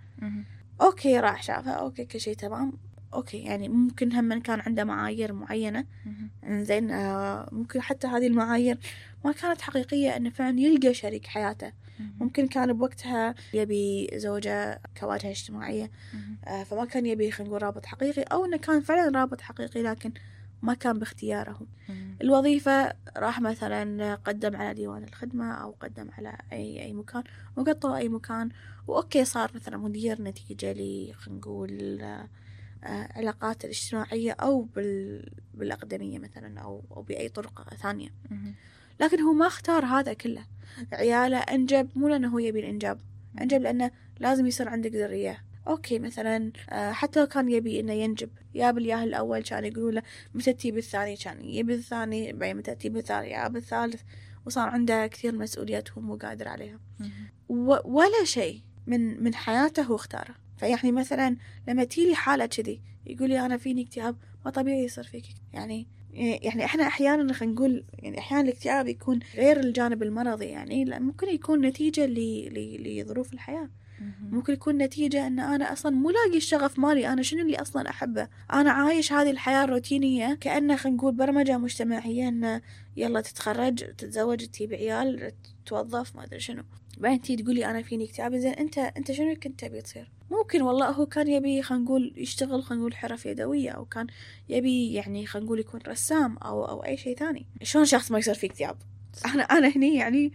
أوكي 0.81 1.19
راح 1.19 1.43
شافها. 1.43 1.73
أوكي 1.73 2.05
كل 2.05 2.19
شيء 2.19 2.35
تمام. 2.35 2.73
أوكي 3.13 3.37
يعني 3.37 3.69
ممكن 3.69 4.13
هم 4.13 4.41
كان 4.41 4.59
عنده 4.59 4.83
معايير 4.83 5.33
معينة. 5.33 5.85
زين 6.49 6.91
آه 6.91 7.49
ممكن 7.51 7.81
حتى 7.81 8.07
هذه 8.07 8.27
المعايير 8.27 8.77
ما 9.25 9.31
كانت 9.31 9.61
حقيقية 9.61 10.17
إنه 10.17 10.29
فعلا 10.29 10.59
يلقى 10.59 10.93
شريك 10.93 11.25
حياته. 11.27 11.71
ممكن 12.19 12.47
كان 12.47 12.73
بوقتها 12.73 13.35
يبي 13.53 14.09
زوجة 14.13 14.81
كواجهة 14.99 15.29
اجتماعية 15.31 15.91
آه 16.47 16.63
فما 16.63 16.85
كان 16.85 17.05
يبي 17.05 17.31
خلينا 17.31 17.49
نقول 17.49 17.63
رابط 17.63 17.85
حقيقي 17.85 18.21
أو 18.21 18.45
إنه 18.45 18.57
كان 18.57 18.81
فعلا 18.81 19.19
رابط 19.19 19.41
حقيقي 19.41 19.81
لكن 19.83 20.11
ما 20.61 20.73
كان 20.73 20.99
باختياره. 20.99 21.59
الوظيفة 22.21 22.93
راح 23.17 23.41
مثلا 23.41 24.15
قدم 24.15 24.55
على 24.55 24.73
ديوان 24.73 25.03
الخدمة 25.03 25.53
أو 25.53 25.71
قدم 25.79 26.09
على 26.17 26.37
أي 26.51 26.81
أي 26.83 26.93
مكان 26.93 27.23
وقطوا 27.55 27.97
أي 27.97 28.09
مكان 28.09 28.49
وأوكي 28.87 29.25
صار 29.25 29.51
مثلا 29.55 29.77
مدير 29.77 30.21
نتيجة 30.21 30.71
لي 30.71 31.13
خلينا 31.13 31.39
نقول 31.39 32.01
آه، 32.01 32.29
علاقات 32.85 33.65
الاجتماعية 33.65 34.31
أو 34.31 34.61
بال... 34.61 35.29
بالأقدمية 35.53 36.19
مثلا 36.19 36.59
أو 36.59 36.83
أو 36.91 37.01
بأي 37.01 37.29
طرق 37.29 37.73
ثانية. 37.73 38.09
لكن 38.99 39.19
هو 39.19 39.33
ما 39.33 39.47
اختار 39.47 39.85
هذا 39.85 40.13
كله. 40.13 40.45
عياله 40.93 41.37
أنجب 41.37 41.89
مو 41.95 42.07
لأنه 42.07 42.33
هو 42.33 42.39
يبي 42.39 42.59
الإنجاب. 42.59 42.99
أنجب 43.41 43.61
لأنه 43.61 43.91
لازم 44.19 44.45
يصير 44.45 44.69
عندك 44.69 44.95
ذرية. 44.95 45.43
أوكي 45.67 45.99
مثلا 45.99 46.51
آه، 46.69 46.91
حتى 46.91 47.19
لو 47.19 47.25
كان 47.25 47.49
يبي 47.49 47.79
إنه 47.79 47.93
ينجب 47.93 48.29
يا 48.55 48.71
بالياه 48.71 49.03
الأول 49.03 49.43
كان 49.43 49.65
يقولوا 49.65 49.91
له 49.91 50.03
متى 50.33 50.53
تجيب 50.53 50.77
الثاني 50.77 51.15
كان 51.15 51.45
يبي 51.45 51.73
الثاني 51.73 52.33
بعدين 52.33 52.57
متى 52.57 52.75
تجيب 52.75 52.97
الثالث 52.97 53.27
يا 53.27 53.47
بالثالث. 53.47 54.01
وصار 54.45 54.69
عنده 54.69 55.07
كثير 55.07 55.35
مسؤوليات 55.35 55.91
هو 55.91 56.01
مو 56.01 56.15
قادر 56.15 56.47
عليها. 56.47 56.79
ولا 57.85 58.23
شيء. 58.23 58.61
من 58.87 59.23
من 59.23 59.35
حياته 59.35 59.83
هو 59.83 59.95
اختاره 59.95 60.35
فيعني 60.57 60.91
مثلا 60.91 61.37
لما 61.67 61.83
تيلي 61.83 62.15
حالة 62.15 62.45
كذي 62.45 62.81
يقول 63.05 63.29
لي 63.29 63.45
أنا 63.45 63.57
فيني 63.57 63.83
اكتئاب؟ 63.83 64.15
ما 64.45 64.51
طبيعي 64.51 64.83
يصير 64.83 65.03
فيك. 65.03 65.25
يعني 65.53 65.87
يعني 66.13 66.65
إحنا 66.65 66.87
أحيانا 66.87 67.33
خلينا 67.33 67.53
نقول 67.53 67.85
يعني 67.93 68.19
أحيانا 68.19 68.43
الاكتئاب 68.43 68.87
يكون 68.87 69.19
غير 69.35 69.59
الجانب 69.59 70.03
المرضي. 70.03 70.45
يعني 70.45 70.85
ممكن 70.99 71.27
يكون 71.29 71.61
نتيجة 71.61 72.05
لظروف 72.05 73.33
الحياة. 73.33 73.69
ممكن 74.21 74.53
يكون 74.53 74.77
نتيجة 74.77 75.27
أن 75.27 75.39
أنا 75.39 75.73
أصلا 75.73 75.95
مو 75.95 76.09
لاقي 76.09 76.37
الشغف 76.37 76.79
مالي. 76.79 77.07
أنا 77.07 77.21
شنو 77.21 77.41
اللي 77.41 77.61
أصلا 77.61 77.89
أحبه؟ 77.89 78.27
أنا 78.53 78.71
عايش 78.71 79.13
هذه 79.13 79.31
الحياة 79.31 79.63
الروتينية 79.63 80.33
كأنه 80.41 80.75
خلينا 80.75 80.97
نقول 80.97 81.13
برمجة 81.13 81.57
مجتمعية 81.57 82.27
أنه 82.27 82.61
يلا 82.97 83.21
تتخرج 83.21 83.75
تتزوج 83.75 84.45
تجيب 84.45 84.73
عيال 84.73 85.31
توظف 85.65 86.15
ما 86.15 86.23
أدري 86.23 86.39
شنو. 86.39 86.63
بعدين 86.97 87.21
تيجي 87.21 87.43
تقولي 87.43 87.65
أنا 87.65 87.81
فيني 87.81 88.05
اكتئاب 88.05 88.35
زين 88.35 88.53
أنت 88.53 88.77
أنت 88.77 89.11
شنو 89.11 89.35
كنت 89.35 89.65
تبي 89.65 89.81
تصير؟ 89.81 90.11
ممكن 90.31 90.61
والله 90.61 90.89
هو 90.89 91.05
كان 91.05 91.27
يبي 91.27 91.61
خلينا 91.61 91.83
نقول 91.83 92.13
يشتغل 92.17 92.63
خلينا 92.63 92.81
نقول 92.81 92.95
حرف 92.95 93.25
يدوية 93.25 93.69
أو 93.69 93.85
كان 93.85 94.07
يبي 94.49 94.93
يعني 94.93 95.25
خلينا 95.25 95.45
نقول 95.45 95.59
يكون 95.59 95.79
رسام 95.87 96.37
أو 96.37 96.65
أو 96.65 96.85
أي 96.85 96.97
شيء 96.97 97.17
ثاني. 97.17 97.45
شلون 97.63 97.85
شخص 97.85 98.11
ما 98.11 98.19
يصير 98.19 98.33
فيه 98.33 98.47
اكتئاب 98.47 98.77
أنا 99.33 99.43
أنا 99.43 99.67
هني 99.67 99.95
يعني 99.95 100.31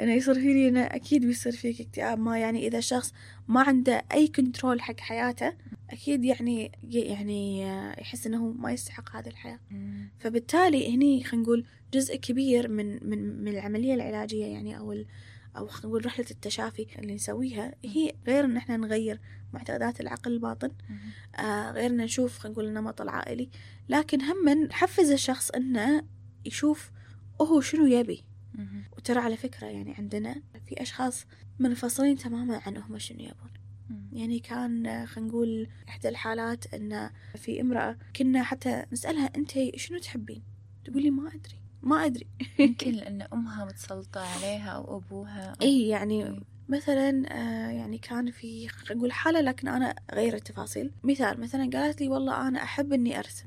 إنه 0.00 0.12
يصير 0.12 0.34
فيني 0.34 0.68
إنه 0.68 0.80
أكيد 0.80 1.26
بيصير 1.26 1.52
فيك 1.52 1.80
اكتئاب 1.80 2.18
ما 2.18 2.38
يعني 2.38 2.66
إذا 2.66 2.80
شخص 2.80 3.12
ما 3.48 3.62
عنده 3.62 4.04
أي 4.12 4.28
كنترول 4.28 4.80
حق 4.80 5.00
حياته 5.00 5.52
أكيد 5.90 6.24
يعني 6.24 6.72
يعني 6.82 7.62
يحس 8.00 8.26
إنه 8.26 8.52
ما 8.58 8.72
يستحق 8.72 9.16
هذه 9.16 9.28
الحياة. 9.28 9.58
فبالتالي 10.18 10.94
هني 10.94 11.24
خلينا 11.24 11.44
نقول 11.44 11.64
جزء 11.94 12.16
كبير 12.16 12.68
من 12.68 13.08
من 13.10 13.44
من 13.44 13.48
العملية 13.48 13.94
العلاجية 13.94 14.46
يعني 14.46 14.78
أو 14.78 14.92
أو 15.56 15.66
خلينا 15.66 15.88
نقول 15.88 16.06
رحله 16.06 16.26
التشافي 16.30 16.86
اللي 16.98 17.14
نسويها 17.14 17.74
هي 17.84 18.12
غير 18.26 18.44
إن 18.44 18.56
إحنا 18.56 18.76
نغير 18.76 19.20
معتقدات 19.52 20.00
العقل 20.00 20.32
الباطن 20.32 20.70
آه 21.36 21.70
غير 21.70 21.90
إن 21.90 21.96
نشوف 21.96 22.38
خلينا 22.38 22.52
نقول 22.54 22.66
النمط 22.68 23.00
العائلي 23.00 23.50
لكن 23.88 24.22
هم 24.22 24.48
نحفز 24.48 25.10
الشخص 25.10 25.50
إنه 25.50 26.02
يشوف 26.44 26.90
هو 27.40 27.60
شنو 27.60 27.86
يبي. 27.86 28.24
وترى 28.96 29.18
على 29.20 29.36
فكرة 29.36 29.66
يعني 29.66 29.94
عندنا 29.94 30.42
في 30.66 30.82
أشخاص 30.82 31.26
منفصلين 31.58 32.16
تماما 32.16 32.60
عن 32.66 32.76
هم 32.76 32.98
شنو 32.98 33.20
يبون. 33.20 33.50
يعني 34.12 34.38
كان 34.38 35.06
خلينا 35.06 35.30
نقول 35.30 35.68
إحدى 35.88 36.08
الحالات 36.08 36.74
أن 36.74 37.10
في 37.36 37.60
امرأة 37.60 37.96
كنا 38.16 38.42
حتى 38.42 38.84
نسألها 38.92 39.30
أنت 39.36 39.50
شنو 39.76 39.98
تحبين؟ 39.98 40.42
تقول 40.84 41.02
لي 41.02 41.10
ما 41.10 41.28
أدري. 41.28 41.59
ما 41.82 42.04
أدري. 42.06 42.26
يمكن 42.58 42.90
لأن 43.00 43.22
أمها 43.22 43.64
متسلطة 43.64 44.20
عليها 44.20 44.70
أو 44.70 44.96
أبوها. 44.98 45.50
أو... 45.50 45.54
إي 45.62 45.88
يعني 45.88 46.40
مثلا 46.68 47.24
آه 47.32 47.70
يعني 47.70 47.98
كان 47.98 48.30
في 48.30 48.68
نقول 48.90 49.12
حالة 49.12 49.40
لكن 49.40 49.68
أنا 49.68 49.94
غير 50.12 50.34
التفاصيل. 50.34 50.90
مثال 51.04 51.40
مثلا 51.40 51.70
قالت 51.72 52.00
لي 52.00 52.08
والله 52.08 52.48
أنا 52.48 52.62
أحب 52.62 52.92
إني 52.92 53.18
أرسم. 53.18 53.46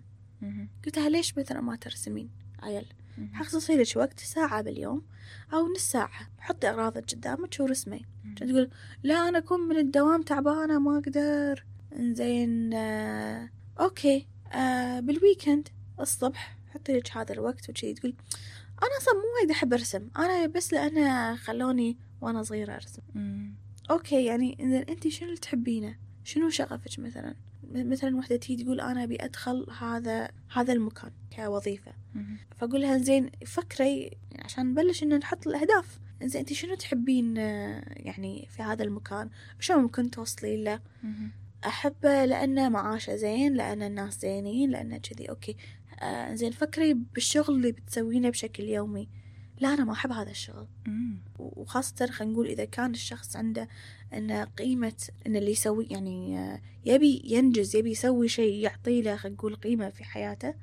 قلت 0.86 0.98
لها 0.98 1.10
ليش 1.10 1.38
مثلا 1.38 1.62
ما 1.62 1.76
ترسمين؟ 1.76 2.30
عيل. 2.64 2.86
خصصي 3.34 3.76
لك 3.76 3.88
وقت 3.96 4.20
ساعة 4.20 4.62
باليوم 4.62 5.02
أو 5.54 5.68
نص 5.74 5.82
ساعة. 5.92 6.30
حطي 6.40 6.70
أغراضك 6.70 7.12
قدامك 7.14 7.56
ورسمي 7.60 8.06
تقول 8.36 8.70
لا 9.04 9.30
أنا 9.30 9.38
أكون 9.38 9.60
من 9.60 9.78
الدوام 9.78 10.22
تعبانة 10.22 10.80
ما 10.80 10.98
أقدر. 10.98 11.66
زين 12.00 12.74
آه 12.74 13.50
أوكي. 13.80 14.28
آه 14.54 15.00
بال 15.00 15.15
weekend 15.15 15.68
الصبح 16.00 16.58
حطي 16.74 16.98
لك 16.98 17.18
هذا 17.18 17.34
الوقت 17.34 17.70
وشي 17.70 17.94
تقول 17.94 18.16
أنا 18.84 18.98
أصلا 19.02 19.14
مو 19.14 19.22
وايد 19.40 19.52
أحب 19.52 19.74
أرسم 19.74 20.10
أنا 20.18 20.46
بس 20.46 20.74
لأن 20.74 21.36
خلوني 21.38 21.98
وأنا 22.22 22.44
صغيرة 22.44 22.76
أرسم. 22.76 23.02
أوكي 23.92 24.26
يعني 24.26 24.58
إذا 24.60 24.80
أنت 24.90 25.08
شنو 25.08 25.28
اللي 25.30 25.40
تحبينه؟ 25.40 25.96
شنو 26.24 26.50
شغفك 26.50 27.00
مثلا؟ 27.00 27.36
مثلا 27.72 28.18
وحدة 28.18 28.36
تيجي 28.36 28.64
تقول 28.64 28.82
أنا 28.82 29.04
أبي 29.04 29.26
أدخل 29.26 29.66
هذا 29.80 30.30
هذا 30.54 30.74
المكان 30.74 31.12
كوظيفة. 31.36 31.92
فأقول 32.56 32.82
لها 32.82 32.98
زين 32.98 33.32
فكري 33.46 34.12
عشان 34.40 34.66
نبلش 34.66 35.04
إن 35.04 35.18
نحط 35.18 35.48
الأهداف. 35.48 36.00
زين 36.24 36.40
أنت 36.40 36.54
شنو 36.54 36.76
تحبين 36.76 37.38
يعني 37.38 38.48
في 38.50 38.64
هذا 38.64 38.84
المكان؟ 38.84 39.30
شو 39.60 39.78
ممكن 39.78 40.12
توصلي 40.12 40.64
له؟ 40.64 40.80
أحبه 41.66 42.26
لأنه 42.26 42.70
معاشه 42.70 43.16
زين 43.16 43.54
لأن 43.54 43.84
الناس 43.84 44.20
زينين 44.20 44.70
لأنه 44.70 44.98
كذي. 44.98 45.30
أوكي. 45.30 45.56
آه 46.02 46.34
زين 46.34 46.52
فكري 46.52 46.94
بالشغل 46.94 47.56
اللي 47.56 47.72
بتسوينه 47.72 48.30
بشكل 48.30 48.64
يومي. 48.64 49.10
لا 49.60 49.74
أنا 49.74 49.84
ما 49.84 49.92
أحب 49.94 50.12
هذا 50.12 50.32
الشغل. 50.32 50.68
وخاصة 51.40 52.06
خلينا 52.06 52.34
نقول 52.34 52.48
إذا 52.48 52.66
كان 52.66 52.92
الشخص 52.92 53.36
عنده 53.36 53.68
أن 54.14 54.32
قيمة 54.32 55.10
أن 55.28 55.36
اللي 55.36 55.52
يسوي 55.52 55.86
يعني 55.86 56.38
يبي 56.86 57.22
ينجز 57.26 57.76
يبي 57.76 57.92
يسوي 57.92 58.28
شيء 58.28 58.54
يعطي 58.54 59.02
له 59.02 59.16
خلينا 59.16 59.36
نقول 59.38 59.56
قيمة 59.56 59.90
في 59.90 60.04
حياته 60.04 60.54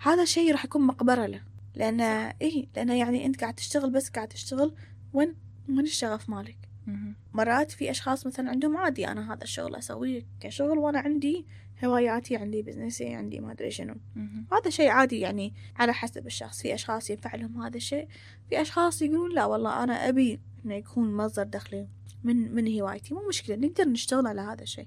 هذا 0.00 0.22
الشيء 0.22 0.52
راح 0.52 0.64
يكون 0.64 0.82
مقبرة 0.82 1.26
له. 1.26 1.40
لأن 1.74 2.00
إيه 2.00 2.66
لأنه 2.76 2.94
يعني 2.94 3.26
أنت 3.26 3.40
قاعد 3.40 3.54
تشتغل 3.54 3.90
بس 3.90 4.08
قاعد 4.08 4.28
تشتغل 4.28 4.74
وين؟ 5.12 5.34
وين 5.68 5.80
الشغف 5.80 6.28
مالك؟ 6.30 6.56
مرات 7.34 7.70
في 7.70 7.90
أشخاص 7.90 8.26
مثلا 8.26 8.50
عندهم 8.50 8.76
عادي 8.76 9.08
أنا 9.08 9.32
هذا 9.32 9.42
الشغل 9.42 9.74
أسويه 9.74 10.26
كشغل 10.40 10.78
وأنا 10.78 10.98
عندي 10.98 11.46
هواياتي 11.84 12.36
عندي 12.36 12.62
بزنسي 12.62 13.14
عندي 13.14 13.40
ما 13.40 13.52
أدري 13.52 13.70
شنو. 13.70 13.94
هذا 14.52 14.70
شيء 14.70 14.88
عادي 14.88 15.20
يعني 15.20 15.54
على 15.76 15.92
حسب 15.92 16.26
الشخص. 16.26 16.62
في 16.62 16.74
أشخاص 16.74 17.10
ينفع 17.10 17.34
لهم 17.34 17.62
هذا 17.62 17.76
الشيء 17.76 18.08
في 18.50 18.62
أشخاص 18.62 19.02
يقولون 19.02 19.34
لا 19.34 19.44
والله 19.44 19.84
أنا 19.84 20.08
أبي 20.08 20.40
إنه 20.64 20.74
يكون 20.74 21.16
مصدر 21.16 21.42
دخلي 21.42 21.88
من 22.24 22.54
من 22.54 22.80
هوايتي. 22.80 23.14
مو 23.14 23.28
مشكلة 23.28 23.56
نقدر 23.56 23.88
نشتغل 23.88 24.26
على 24.26 24.40
هذا 24.40 24.62
الشيء. 24.62 24.86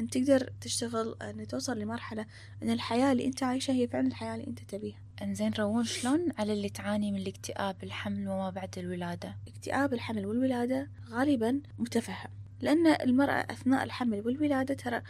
أنت 0.00 0.18
تقدر 0.18 0.52
تشتغل 0.60 1.16
أن 1.22 1.46
توصل 1.46 1.78
لمرحلة 1.78 2.26
أن 2.62 2.70
الحياة 2.70 3.12
اللي 3.12 3.26
أنت 3.26 3.42
عايشها 3.42 3.72
هي 3.72 3.88
فعلا 3.88 4.06
الحياة 4.06 4.34
اللي 4.34 4.46
أنت 4.46 4.58
تبيها. 4.60 4.98
إنزين 5.22 5.52
روون 5.58 5.84
شلون 5.84 6.28
على 6.38 6.52
اللي 6.52 6.68
تعاني 6.68 7.12
من 7.12 7.18
الاكتئاب 7.18 7.76
الحمل 7.82 8.28
وما 8.28 8.50
بعد 8.50 8.78
الولادة؟ 8.78 9.36
اكتئاب 9.48 9.94
الحمل 9.94 10.26
والولادة 10.26 10.90
غالبا 11.10 11.60
متفهم 11.78 12.30
لأن 12.60 12.86
المرأة 12.86 13.46
أثناء 13.50 13.84
الحمل 13.84 14.26
والولادة 14.26 14.74
ترى 14.74 15.02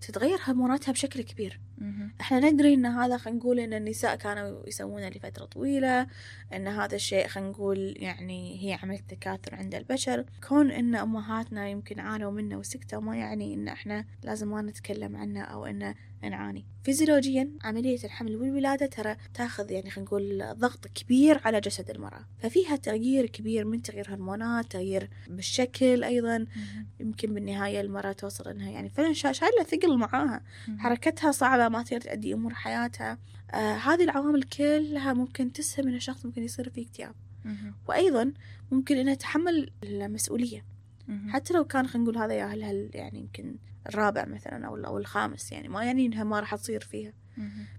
تتغير 0.00 0.38
هرموناتها 0.44 0.92
بشكل 0.92 1.22
كبير. 1.22 1.60
إحنا 2.20 2.50
ندري 2.50 2.74
إن 2.74 2.86
هذا 2.86 3.16
خلينا 3.16 3.38
نقول 3.38 3.60
إن 3.60 3.74
النساء 3.74 4.16
كانوا 4.16 4.68
يسوونه 4.68 5.08
لفترة 5.08 5.44
طويلة 5.44 6.06
إن 6.52 6.68
هذا 6.68 6.94
الشيء 6.94 7.26
خلينا 7.26 7.50
نقول 7.50 7.94
يعني 7.96 8.64
هي 8.64 8.78
عملية 8.82 9.00
تكاثر 9.08 9.54
عند 9.54 9.74
البشر. 9.74 10.24
كون 10.48 10.70
إن 10.70 10.94
أمهاتنا 10.94 11.68
يمكن 11.68 12.00
عانوا 12.00 12.30
منه 12.30 12.58
وسكتوا 12.58 13.00
ما 13.00 13.16
يعني 13.16 13.54
إن 13.54 13.68
إحنا 13.68 14.04
لازم 14.22 14.50
ما 14.50 14.62
نتكلم 14.62 15.16
عنه 15.16 15.40
أو 15.40 15.66
انه 15.66 15.94
نعاني 16.28 16.64
فيزيولوجيا 16.84 17.50
عملية 17.62 18.04
الحمل 18.04 18.36
والولادة 18.36 18.86
ترى 18.86 19.16
تاخذ 19.34 19.70
يعني 19.70 19.90
خلينا 19.90 20.08
نقول 20.08 20.54
ضغط 20.58 20.86
كبير 20.86 21.40
على 21.44 21.60
جسد 21.60 21.90
المرأة. 21.90 22.26
ففيها 22.38 22.76
تغيير 22.76 23.26
كبير 23.26 23.64
من 23.64 23.82
تغيير 23.82 24.14
هرمونات 24.14 24.72
تغيير 24.72 25.10
بالشكل 25.28 26.04
أيضا. 26.04 26.46
يمكن 27.00 27.34
بالنهاية 27.34 27.80
المرأة 27.80 28.12
توصل 28.12 28.48
إنها 28.48 28.70
يعني 28.70 28.88
فعلا 28.88 29.12
شايلة 29.12 29.62
ثقل 29.62 29.98
معاها. 29.98 30.42
حركتها 30.78 31.32
صعبة 31.32 31.68
ما 31.68 31.82
تقدر 31.82 32.00
تأدي 32.00 32.34
أمور 32.34 32.54
حياتها. 32.54 33.18
آه 33.50 33.74
هذه 33.74 34.04
العوامل 34.04 34.42
كلها 34.42 35.12
ممكن 35.12 35.52
تسهم 35.52 35.88
إن 35.88 35.94
الشخص 35.94 36.26
ممكن 36.26 36.42
يصير 36.42 36.70
فيه 36.70 36.86
اكتئاب. 36.86 37.14
وأيضا 37.88 38.32
ممكن 38.72 38.96
إنها 38.96 39.14
تحمل 39.14 39.70
المسؤولية. 39.82 40.64
حتى 41.28 41.54
لو 41.54 41.64
كان 41.64 41.86
خلينا 41.86 42.10
نقول 42.10 42.22
هذا 42.22 42.34
ياهلها 42.34 42.72
يعني 42.72 43.18
يمكن 43.20 43.56
الرابع 43.86 44.24
مثلا 44.24 44.66
أو 44.66 44.76
أو 44.76 44.98
الخامس 44.98 45.52
يعني 45.52 45.68
ما 45.68 45.84
يعني 45.84 46.06
إنها 46.06 46.24
ما 46.24 46.40
راح 46.40 46.54
تصير 46.54 46.80
فيها. 46.80 47.12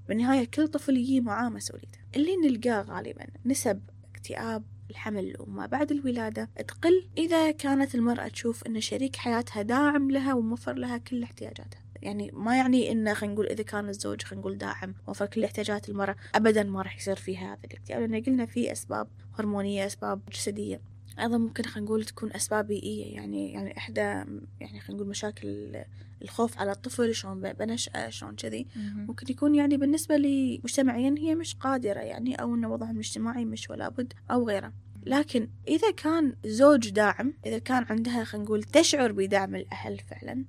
بالنهاية 0.08 0.46
كل 0.46 0.68
طفل 0.68 0.98
يجي 0.98 1.22
معاه 1.22 1.50
مسؤوليته. 1.50 2.00
اللي 2.16 2.36
نلقاه 2.36 2.82
غالبا 2.82 3.26
نسب 3.46 3.82
اكتئاب 4.16 4.64
الحمل 4.90 5.36
وما 5.40 5.66
بعد 5.66 5.92
الولادة 5.92 6.50
تقل 6.68 7.08
إذا 7.18 7.52
كانت 7.52 7.96
المرأة 7.96 8.28
تشوف 8.28 8.64
أن 8.68 8.82
شريك 8.82 9.16
حياتها 9.16 9.62
داعم 9.62 10.12
لها 10.12 10.34
وموفر 10.34 10.74
لها 10.74 10.98
كل 10.98 11.24
احتياجاتها. 11.24 11.82
يعني 12.02 12.32
ما 12.34 12.58
يعني 12.58 12.92
إنه 12.92 13.14
خلينا 13.14 13.34
نقول 13.34 13.48
إذا 13.48 13.64
كان 13.64 13.90
الزوج 13.90 14.24
خلينا 14.24 14.42
نقول 14.42 14.58
داعم 14.58 14.96
وفر 15.08 15.26
كل 15.26 15.44
احتياجات 15.44 15.90
المرأة 15.90 16.16
أبدا 16.36 16.64
ما 16.64 16.82
راح 16.82 16.98
يصير 16.98 17.16
فيها 17.16 17.54
هذا 17.54 17.60
الاكتئاب. 17.66 18.02
لأن 18.02 18.24
قلنا 18.24 18.46
في 18.46 18.72
أسباب 18.72 19.08
هرمونية 19.40 19.86
أسباب 19.86 20.22
جسدية. 20.32 20.82
أيضا 21.20 21.38
ممكن 21.38 21.64
خلينا 21.64 21.86
نقول 21.86 22.06
تكون 22.06 22.34
أسباب 22.34 22.68
بيئية 22.68 23.16
يعني 23.16 23.52
يعني 23.52 23.78
إحدى 23.78 24.02
يعني 24.02 24.80
خلينا 24.80 24.90
نقول 24.90 25.08
مشاكل 25.08 25.78
الخوف 26.22 26.58
على 26.60 26.72
الطفل 26.72 27.16
شلون 27.16 27.54
بنشأة 27.54 28.10
شلون 28.10 28.36
كذي. 28.36 28.68
ممكن 28.76 29.26
يكون 29.30 29.56
يعني 29.56 29.78
بالنسبة 29.78 30.18
لمجتمعيا 30.18 31.16
هي 31.18 31.36
مش 31.36 31.56
قادرة 31.56 32.00
يعني 32.00 32.36
أو 32.36 32.56
إن 32.56 32.66
وضعها 32.66 32.92
الاجتماعي 32.92 33.46
مش 33.46 33.70
ولا 33.70 33.90
بد 33.90 34.14
أو 34.32 34.48
غيره. 34.48 34.74
لكن 35.06 35.50
إذا 35.68 35.92
كان 35.92 36.36
زوج 36.46 36.90
داعم 36.90 37.34
إذا 37.46 37.58
كان 37.58 37.86
عندها 37.90 38.24
خلينا 38.24 38.46
نقول 38.46 38.64
تشعر 38.64 39.12
بدعم 39.12 39.56
الأهل 39.56 40.00
فعلا 40.00 40.46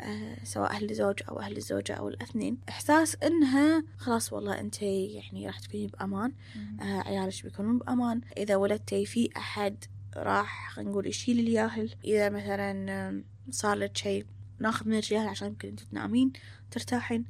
آه 0.00 0.36
سواء 0.44 0.70
أهل 0.70 0.90
الزوج 0.90 1.22
أو 1.28 1.40
أهل 1.40 1.56
الزوجة 1.56 1.92
أو 1.92 2.08
الأثنين 2.08 2.58
إحساس 2.68 3.16
إنها 3.22 3.84
خلاص 3.98 4.32
والله 4.32 4.60
أنت 4.60 4.82
يعني 4.82 5.46
راح 5.46 5.58
تكوني 5.58 5.86
بأمان 5.86 6.32
آه 6.80 7.00
عيالك 7.00 7.42
بيكونون 7.44 7.78
بأمان. 7.78 8.20
إذا 8.36 8.56
ولدتي 8.56 9.06
في 9.06 9.28
أحد 9.36 9.84
راح 10.16 10.70
خلينا 10.70 10.90
نقول 10.90 11.06
يشيل 11.06 11.38
الياهل. 11.38 11.94
إذا 12.04 12.28
مثلا 12.28 13.22
صار 13.50 13.76
لك 13.76 13.96
شيء 13.96 14.26
ناخذ 14.58 14.86
من 14.86 14.92
الرجال 14.92 15.28
عشان 15.28 15.48
يمكن 15.48 15.68
أنت 15.68 15.80
تنأمين 15.80 16.32
ترتاحين. 16.70 17.24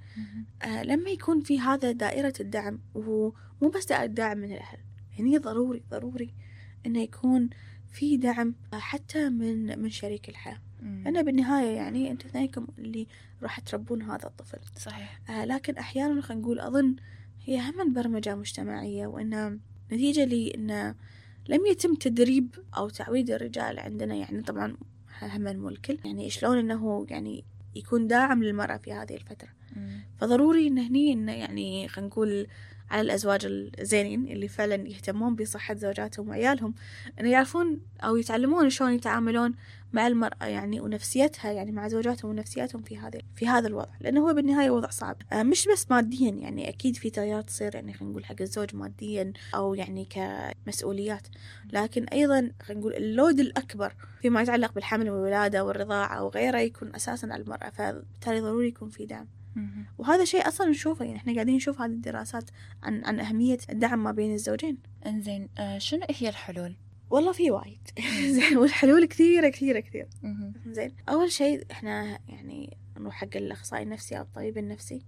آه 0.62 0.82
لما 0.82 1.10
يكون 1.10 1.40
في 1.40 1.60
هذا 1.60 1.92
دائرة 1.92 2.32
الدعم 2.40 2.78
وهو 2.94 3.32
مو 3.62 3.68
بس 3.68 3.92
دعم 3.92 4.38
من 4.38 4.52
الأهل 4.52 4.78
هني 5.18 5.38
ضروري 5.38 5.82
ضروري 5.90 6.34
إنه 6.86 7.00
يكون 7.02 7.50
في 7.92 8.16
دعم 8.16 8.54
حتى 8.72 9.28
من 9.28 9.78
من 9.78 9.90
شريك 9.90 10.28
الحياة. 10.28 10.62
لأن 10.82 11.22
بالنهاية 11.22 11.76
يعني 11.76 12.10
أنت 12.10 12.24
اثنينكم 12.24 12.66
اللي 12.78 13.06
راح 13.42 13.60
تربون 13.60 14.02
هذا 14.02 14.26
الطفل. 14.26 14.58
صحيح. 14.76 15.20
آه 15.30 15.44
لكن 15.44 15.76
أحيانا 15.76 16.20
خلينا 16.20 16.42
نقول 16.42 16.60
أظن 16.60 16.96
هي 17.44 17.70
هم 17.70 17.92
برمجة 17.92 18.34
مجتمعية 18.34 19.06
وإنها 19.06 19.58
نتيجة 19.92 20.24
لأن 20.24 20.94
لم 21.48 21.66
يتم 21.66 21.94
تدريب 21.94 22.54
أو 22.76 22.88
تعويد 22.88 23.30
الرجال 23.30 23.78
عندنا 23.78 24.14
يعني 24.14 24.42
طبعا 24.42 24.76
هم 25.22 25.56
مو 25.56 25.68
الكل 25.68 25.98
يعني 26.04 26.30
شلون 26.30 26.58
إنه 26.58 27.06
يعني 27.10 27.44
يكون 27.74 28.06
داعم 28.06 28.42
للمرأة 28.42 28.76
في 28.76 28.92
هذه 28.92 29.14
الفترة. 29.14 29.48
فضروري 30.18 30.66
إن 30.66 30.78
هني 30.78 31.12
إنه 31.12 31.32
يعني 31.32 31.88
خلينا 31.88 32.08
نقول 32.08 32.46
على 32.90 33.00
الأزواج 33.00 33.46
الزينين 33.78 34.28
اللي 34.28 34.48
فعلا 34.48 34.88
يهتمون 34.88 35.36
بصحة 35.36 35.74
زوجاتهم 35.74 36.28
وعيالهم 36.28 36.74
إنه 37.20 37.30
يعرفون 37.30 37.80
أو 38.00 38.16
يتعلمون 38.16 38.70
شلون 38.70 38.92
يتعاملون 38.92 39.54
مع 39.92 40.06
المرأة 40.06 40.46
يعني 40.46 40.80
ونفسيتها 40.80 41.52
يعني 41.52 41.72
مع 41.72 41.88
زوجاتهم 41.88 42.30
ونفسياتهم 42.30 42.82
في 42.82 42.98
هذا 42.98 43.18
في 43.36 43.48
هذا 43.48 43.68
الوضع 43.68 43.92
لأنه 44.00 44.28
هو 44.28 44.34
بالنهاية 44.34 44.70
وضع 44.70 44.88
صعب. 44.90 45.16
آه 45.32 45.42
مش 45.42 45.68
بس 45.72 45.90
ماديا 45.90 46.30
يعني 46.30 46.68
أكيد 46.68 46.96
في 46.96 47.10
تغيرات 47.10 47.46
تصير 47.46 47.74
يعني 47.74 47.92
خلينا 47.92 48.10
نقول 48.10 48.24
حق 48.24 48.36
الزوج 48.40 48.74
ماديا 48.76 49.32
أو 49.54 49.74
يعني 49.74 50.08
كمسؤوليات. 50.10 51.28
لكن 51.72 52.04
أيضا 52.04 52.50
خلينا 52.62 52.80
نقول 52.80 52.94
اللود 52.94 53.40
الأكبر 53.40 53.94
فيما 54.22 54.42
يتعلق 54.42 54.72
بالحمل 54.72 55.10
والولادة 55.10 55.64
والرضاعة 55.64 56.24
وغيره 56.24 56.58
يكون 56.58 56.94
أساسا 56.94 57.26
على 57.26 57.42
المرأة 57.42 57.70
فبالتالي 57.70 58.40
ضروري 58.40 58.68
يكون 58.68 58.88
في 58.88 59.06
دعم. 59.06 59.26
وهذا 59.98 60.24
شيء 60.24 60.48
أصلا 60.48 60.70
نشوفه 60.70 61.04
يعني 61.04 61.16
إحنا 61.16 61.34
قاعدين 61.34 61.56
نشوف 61.56 61.80
هذه 61.80 61.90
الدراسات 61.90 62.50
عن 62.82 63.04
عن 63.04 63.20
أهمية 63.20 63.58
الدعم 63.70 64.04
ما 64.04 64.12
بين 64.12 64.34
الزوجين. 64.34 64.78
إنزين 65.06 65.48
آه 65.58 65.78
شنو 65.78 66.06
هي 66.10 66.28
الحلول؟ 66.28 66.74
والله 67.10 67.32
في 67.32 67.50
وايد. 67.50 67.80
زين 68.36 68.56
والحلول 68.56 69.04
كثيرة 69.04 69.48
كثيرة 69.48 69.80
كثير 69.80 70.08
زين 70.66 70.92
أول 71.08 71.32
شيء 71.32 71.64
إحنا 71.70 72.18
يعني 72.28 72.76
نروح 73.00 73.14
حق 73.14 73.36
الأخصائي 73.36 73.82
النفسي 73.82 74.18
أو 74.18 74.22
الطبيب 74.22 74.58
النفسي. 74.58 75.02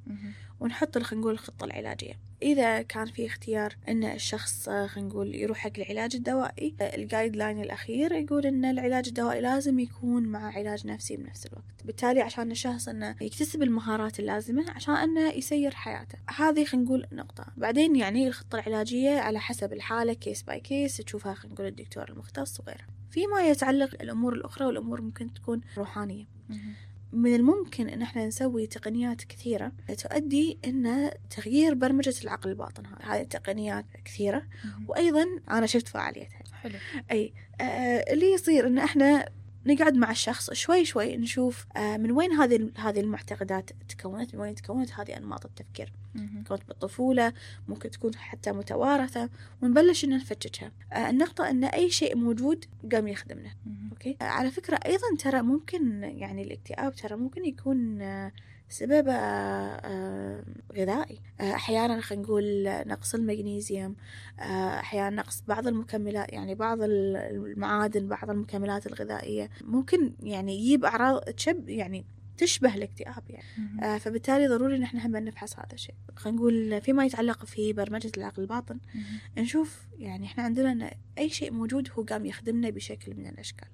ونحط 0.61 0.99
خلينا 0.99 1.21
نقول 1.23 1.33
الخطة 1.33 1.65
العلاجية. 1.65 2.13
إذا 2.43 2.83
كان 2.83 3.07
في 3.07 3.27
اختيار 3.27 3.77
أن 3.89 4.05
الشخص 4.05 4.69
خلينا 4.69 5.09
نقول 5.09 5.35
يروح 5.35 5.59
حق 5.59 5.71
العلاج 5.79 6.17
الدوائي 6.17 6.75
ال 6.81 7.37
guideline 7.37 7.61
الأخير 7.61 8.13
يقول 8.13 8.47
أن 8.47 8.65
العلاج 8.65 9.09
الدوائي 9.09 9.41
لازم 9.41 9.79
يكون 9.79 10.23
مع 10.23 10.53
علاج 10.57 10.87
نفسي 10.87 11.17
بنفس 11.17 11.47
الوقت. 11.47 11.85
بالتالي 11.85 12.21
عشان 12.21 12.51
الشخص 12.51 12.89
أنه 12.89 13.17
يكتسب 13.21 13.63
المهارات 13.63 14.21
اللازمة 14.21 14.71
عشان 14.71 14.95
أنه 14.95 15.33
يسير 15.33 15.75
حياته. 15.75 16.19
هذه 16.37 16.65
خلينا 16.65 16.87
نقول 16.87 17.07
نقطة. 17.13 17.47
بعدين 17.57 17.97
يعني 17.97 18.29
الخطة 18.29 18.59
العلاجية 18.59 19.19
على 19.19 19.41
حسب 19.41 19.73
الحالة 19.73 20.13
case 20.13 20.43
by 20.43 20.61
case 20.61 20.97
تشوفها 20.97 21.35
خلينا 21.35 21.55
نقول 21.55 21.67
الدكتور 21.67 22.09
المختص 22.09 22.61
وغيره 22.61 22.85
فيما 23.11 23.49
يتعلق 23.49 24.03
الأمور 24.03 24.33
الأخرى 24.33 24.67
والأمور 24.67 25.01
ممكن 25.01 25.35
تكون 25.35 25.61
روحانية. 25.79 26.25
من 27.13 27.35
الممكن 27.35 27.89
إن 27.89 28.03
إحنا 28.03 28.27
نسوي 28.27 28.67
تقنيات 28.67 29.25
كثيرة 29.25 29.73
تؤدي 30.03 30.59
إن 30.65 31.11
تغيير 31.31 31.75
برمجة 31.75 32.15
العقل 32.25 32.51
الباطن. 32.51 32.83
هذه 33.03 33.21
التقنيات 33.21 33.85
كثيرة. 34.05 34.43
وأيضا 34.89 35.27
أنا 35.51 35.67
شفت 35.67 35.89
فعاليتها. 35.89 36.43
حلو. 36.53 36.75
أي 37.11 37.33
آه 37.61 38.13
اللي 38.13 38.33
يصير 38.33 38.67
إن 38.67 38.79
إحنا 38.79 39.29
نقعد 39.69 39.95
مع 39.95 40.11
الشخص 40.11 40.53
شوي 40.53 40.85
شوي 40.85 41.17
نشوف 41.17 41.67
آه 41.77 41.97
من 41.97 42.11
وين 42.11 42.33
هذه 42.33 42.71
هذه 42.77 43.01
المعتقدات 43.01 43.71
تكونت 43.89 44.35
من 44.35 44.41
وين 44.41 44.55
تكونت 44.55 44.93
هذه 44.93 45.17
أنماط 45.17 45.45
التفكير. 45.45 45.93
تكونت 46.45 46.69
بالطفولة 46.69 47.33
ممكن 47.69 47.91
تكون 47.91 48.15
حتى 48.15 48.53
متوارثة 48.53 49.31
ونبلش 49.63 50.05
إن 50.05 50.11
نفتشها. 50.11 50.73
آه 50.93 51.11
النقطة 51.11 51.51
إن 51.51 51.65
أي 51.65 51.91
شيء 51.91 52.17
موجود 52.17 52.65
قام 52.93 53.09
يخدمنا. 53.09 53.51
أوكي؟ 53.91 54.17
آه 54.23 54.25
على 54.25 54.51
فكرة 54.51 54.77
أيضا 54.87 55.17
ترى 55.19 55.43
ممكن 55.43 56.03
يعني 56.03 56.43
الاكتئاب 56.43 56.95
ترى 56.95 57.17
ممكن 57.17 57.45
يكون 57.45 57.99
سبب 58.69 59.09
غذائي. 60.77 61.21
أحيانا 61.41 62.01
خلينا 62.01 62.25
نقول 62.25 62.65
نقص 62.87 63.15
المغنيسيوم 63.15 63.97
أحيانا 64.39 65.17
نقص 65.17 65.43
بعض 65.49 65.67
المكملات 65.67 66.33
يعني 66.33 66.55
بعض 66.55 66.79
المعادن 66.83 68.09
بعض 68.09 68.31
المكملات 68.31 68.87
الغذائية. 68.87 69.51
ممكن 69.65 70.13
يعني 70.23 70.57
يجيب 70.61 70.85
أعراض 70.85 71.21
تشب 71.21 71.69
يعني 71.69 72.05
تشبه 72.37 72.75
الاكتئاب 72.75 73.23
يعني. 73.29 73.45
آه 73.83 73.99
فبالتالي 73.99 74.49
ضروري 74.49 74.77
إن 74.77 74.83
إحنا 74.83 75.07
هم 75.07 75.17
نفحص 75.17 75.59
هذا 75.59 75.73
الشيء. 75.73 75.95
خلينا 76.17 76.39
نقول 76.39 76.81
فيما 76.81 77.05
يتعلق 77.05 77.45
في 77.45 77.73
برمجة 77.73 78.13
العقل 78.17 78.43
الباطن 78.43 78.79
نشوف 79.39 79.87
يعني 79.99 80.27
إحنا 80.27 80.43
عندنا 80.43 80.91
أي 81.19 81.29
شيء 81.29 81.53
موجود 81.53 81.89
هو 81.99 82.03
قام 82.03 82.27
يخدمنا 82.27 82.71
بشكل 82.71 83.15
من 83.15 83.27
الأشكال. 83.27 83.69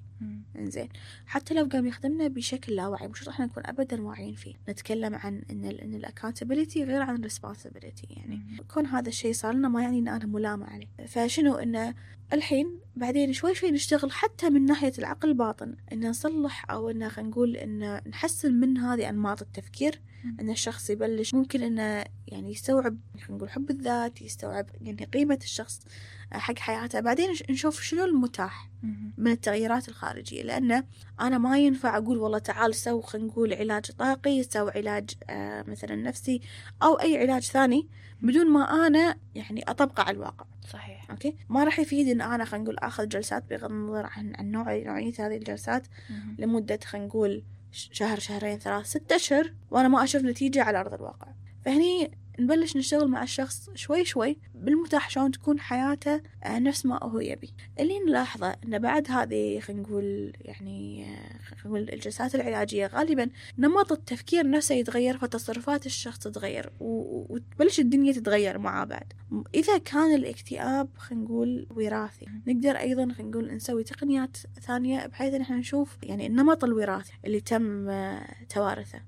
إنزين. 0.57 0.89
حتى 1.27 1.55
لو 1.55 1.65
قام 1.65 1.87
يخدمنا 1.87 2.29
بشكل 2.29 2.75
لا 2.75 2.87
واعي 2.87 3.09
مش 3.09 3.29
راح 3.29 3.41
نكون 3.41 3.63
ابدا 3.67 4.03
واعيين 4.03 4.35
فيه. 4.35 4.55
نتكلم 4.69 5.15
عن 5.15 5.43
إن 5.51 5.65
ال 5.65 5.81
إن 5.81 5.95
ال 5.95 6.01
accountability 6.01 6.85
غير 6.85 7.03
عن 7.03 7.15
ال 7.17 7.23
responsibility 7.23 8.07
يعني 8.11 8.41
كون 8.75 8.87
هذا 8.87 9.09
الشيء 9.09 9.33
صار 9.33 9.55
لنا 9.55 9.69
ما 9.69 9.83
يعني 9.83 9.99
إن 9.99 10.09
أنا 10.09 10.27
ملامة 10.27 10.67
عليه. 10.67 10.87
فشنو 11.07 11.55
إنه 11.55 11.95
الحين 12.33 12.79
بعدين 12.97 13.33
شوي 13.33 13.55
شوي 13.55 13.71
نشتغل 13.71 14.13
حتى 14.13 14.51
من 14.51 14.65
ناحية 14.65 14.93
العقل 14.99 15.29
الباطن 15.29 15.77
إن 15.93 16.09
نصلح 16.09 16.71
أو 16.71 16.91
إن 16.91 17.09
خلينا 17.09 17.31
نقول 17.31 17.57
إن 17.57 18.01
نحسن 18.09 18.53
من 18.55 18.79
هذه 18.79 19.09
أنماط 19.09 19.43
التفكير. 19.43 20.01
إن 20.41 20.51
الشخص 20.51 20.91
يبلش 20.91 21.35
ممكن 21.35 21.63
إنه 21.63 22.05
يعني 22.29 22.51
يستوعب 22.51 22.99
خلينا 23.15 23.37
نقول 23.37 23.51
حب 23.51 23.71
الذات 23.71 24.23
يستوعب 24.23 24.67
يعني 24.81 25.05
قيمة 25.05 25.39
الشخص. 25.43 25.81
حق 26.39 26.59
حياته 26.59 27.01
بعدين 27.01 27.31
نشوف 27.51 27.83
شنو 27.83 28.05
المتاح 28.05 28.71
من 29.19 29.33
التغييرات 29.33 29.89
الخارجية 29.89 30.43
لأن 30.43 30.85
أنا 31.21 31.39
ما 31.39 31.59
ينفع 31.59 31.97
أقول 31.97 32.19
والله 32.19 32.39
تعال 32.39 32.75
سو 32.75 33.01
خلينا 33.01 33.29
نقول 33.29 33.55
علاج 33.55 33.91
طاقي 33.91 34.43
سو 34.43 34.69
علاج 34.69 35.11
آه 35.31 35.65
مثلا 35.69 35.97
نفسي 35.97 36.41
أو 36.83 36.95
أي 36.95 37.19
علاج 37.19 37.43
ثاني 37.43 37.89
بدون 38.23 38.51
ما 38.51 38.87
أنا 38.87 39.17
يعني 39.35 39.63
أطبقه 39.69 40.03
على 40.03 40.17
الواقع. 40.17 40.47
صحيح. 40.71 41.11
أوكي؟ 41.11 41.37
ما 41.49 41.65
راح 41.65 41.79
يفيد 41.79 42.09
إن 42.09 42.21
أنا 42.21 42.45
خلينا 42.45 42.65
نقول 42.65 42.79
آخذ 42.79 43.09
جلسات 43.09 43.45
بغض 43.51 43.71
النظر 43.71 44.07
عن 44.07 44.35
عن 44.35 44.51
نوع 44.51 44.77
نوعية 44.77 45.13
هذه 45.19 45.37
الجلسات 45.37 45.87
مهم. 46.11 46.37
لمدة 46.39 46.79
خلينا 46.85 47.07
نقول 47.07 47.43
شهر 47.73 48.19
شهرين 48.19 48.59
ثلاث 48.59 48.87
ست 48.87 49.13
أشهر 49.13 49.53
وأنا 49.71 49.89
ما 49.89 50.05
أشوف 50.05 50.23
نتيجة 50.23 50.63
على 50.63 50.81
أرض 50.81 50.95
الواقع. 50.95 51.27
فهني 51.65 52.11
نبلش 52.41 52.77
نشتغل 52.77 53.09
مع 53.09 53.23
الشخص 53.23 53.71
شوي 53.75 54.05
شوي 54.05 54.39
بالمتاح 54.55 55.11
شلون 55.11 55.31
تكون 55.31 55.61
حياته 55.61 56.21
آه، 56.45 56.59
نفس 56.59 56.87
ما 56.87 57.05
هو 57.05 57.21
يبي. 57.21 57.55
اللي 57.81 57.99
نلاحظه 57.99 58.57
ان 58.65 58.79
بعد 58.79 59.11
هذه 59.11 59.61
خلينا 59.61 59.83
نقول 59.83 60.33
يعني 60.41 61.05
آه، 61.05 61.39
خلينا 61.45 61.65
نقول 61.67 61.91
الجلسات 61.93 62.35
العلاجية 62.35 62.87
غالبا 62.87 63.31
نمط 63.59 63.93
التفكير 63.93 64.51
نفسه 64.51 64.75
يتغير 64.75 65.19
فتصرفات 65.19 65.87
الشخص 65.87 66.19
تتغير 66.19 66.71
وتبلش 66.81 67.81
الدنيا 67.81 68.13
تتغير 68.13 68.59
معاه 68.59 68.85
بعد. 68.85 69.13
إذا 69.55 69.79
كان 69.79 70.15
الاكتئاب 70.15 70.89
خلينا 70.97 71.25
نقول 71.25 71.67
وراثي 71.71 72.27
نقدر 72.47 72.77
أيضا 72.77 73.13
خلينا 73.13 73.31
نقول 73.31 73.55
نسوي 73.55 73.85
تقنيات 73.85 74.37
ثانية 74.61 75.07
بحيث 75.07 75.35
إن 75.35 75.41
إحنا 75.41 75.57
نشوف 75.57 75.97
يعني 76.03 76.27
النمط 76.27 76.65
الوراثي 76.65 77.13
اللي 77.25 77.41
تم 77.41 77.89
آه، 77.89 78.27
توارثه. 78.49 79.01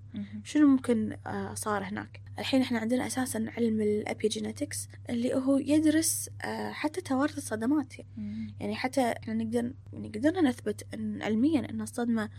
شنو 0.44 0.66
ممكن 0.66 1.16
صار 1.54 1.82
هناك؟ 1.82 2.25
الحين 2.38 2.62
إحنا 2.62 2.78
عندنا 2.78 3.06
أساسا 3.06 3.46
علم 3.56 3.82
الابيجينetics 3.82 4.88
اللي 5.10 5.34
هو 5.34 5.58
يدرس 5.58 6.30
آه، 6.44 6.70
حتى 6.70 7.00
توارث 7.00 7.38
الصدمات 7.38 7.94
مهم. 8.16 8.54
يعني 8.60 8.74
حتى 8.74 9.00
إحنا 9.00 9.34
نقدر 9.34 9.72
يعني 9.92 10.08
قدرنا 10.08 10.40
نثبت 10.40 10.86
إن 10.94 11.22
علميا 11.22 11.70
إن 11.70 11.80
الصدمة 11.80 12.30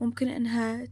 ممكن 0.00 0.28
إنها 0.28 0.86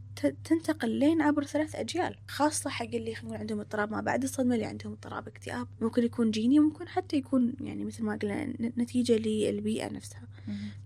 تنتقل 0.45 0.91
لين 0.91 1.23
عبر 1.23 1.45
ثلاث 1.45 1.77
أجيال 1.77 2.17
خاصة 2.29 2.71
حق 2.71 2.85
اللي 2.85 3.15
نقول 3.25 3.37
عندهم 3.37 3.61
اضطراب 3.61 3.91
ما 3.93 4.01
بعد 4.01 4.23
الصدمة 4.23 4.55
اللي 4.55 4.67
عندهم 4.67 4.93
اضطراب 4.93 5.29
اكتئاب 5.29 5.69
ممكن 5.81 6.05
يكون 6.05 6.31
جيني 6.31 6.59
ممكن 6.59 6.89
حتى 6.89 7.17
يكون 7.17 7.55
يعني 7.61 7.85
مثل 7.85 8.05
ما 8.05 8.19
قلنا 8.23 8.45
نتيجة 8.61 9.17
للبيئة 9.17 9.93
نفسها. 9.93 10.23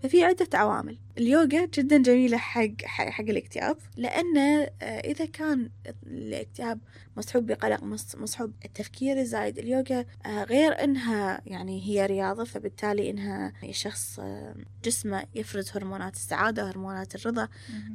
ففي 0.02 0.24
عدة 0.24 0.48
عوامل 0.54 0.98
اليوغا 1.18 1.66
جدا 1.74 2.02
جميلة 2.02 2.36
حق 2.36 2.82
حق, 2.84 3.20
الاكتئاب 3.20 3.76
لأن 3.96 4.38
آه، 4.38 4.68
إذا 4.82 5.24
كان 5.24 5.70
الاكتئاب 6.06 6.78
مصحوب 7.16 7.46
بقلق 7.46 7.82
مص- 7.82 8.14
مصحوب 8.16 8.52
التفكير 8.64 9.20
الزايد 9.20 9.58
اليوغا 9.58 10.04
آه، 10.26 10.44
غير 10.44 10.84
إنها 10.84 11.40
يعني 11.46 11.82
هي 11.86 12.06
رياضة 12.06 12.44
فبالتالي 12.44 13.10
إنها 13.10 13.52
الشخص 13.62 14.18
آه، 14.20 14.54
جسمه 14.84 15.24
يفرز 15.34 15.70
هرمونات 15.74 16.14
السعادة 16.14 16.70
هرمونات 16.70 17.14
الرضا. 17.14 17.48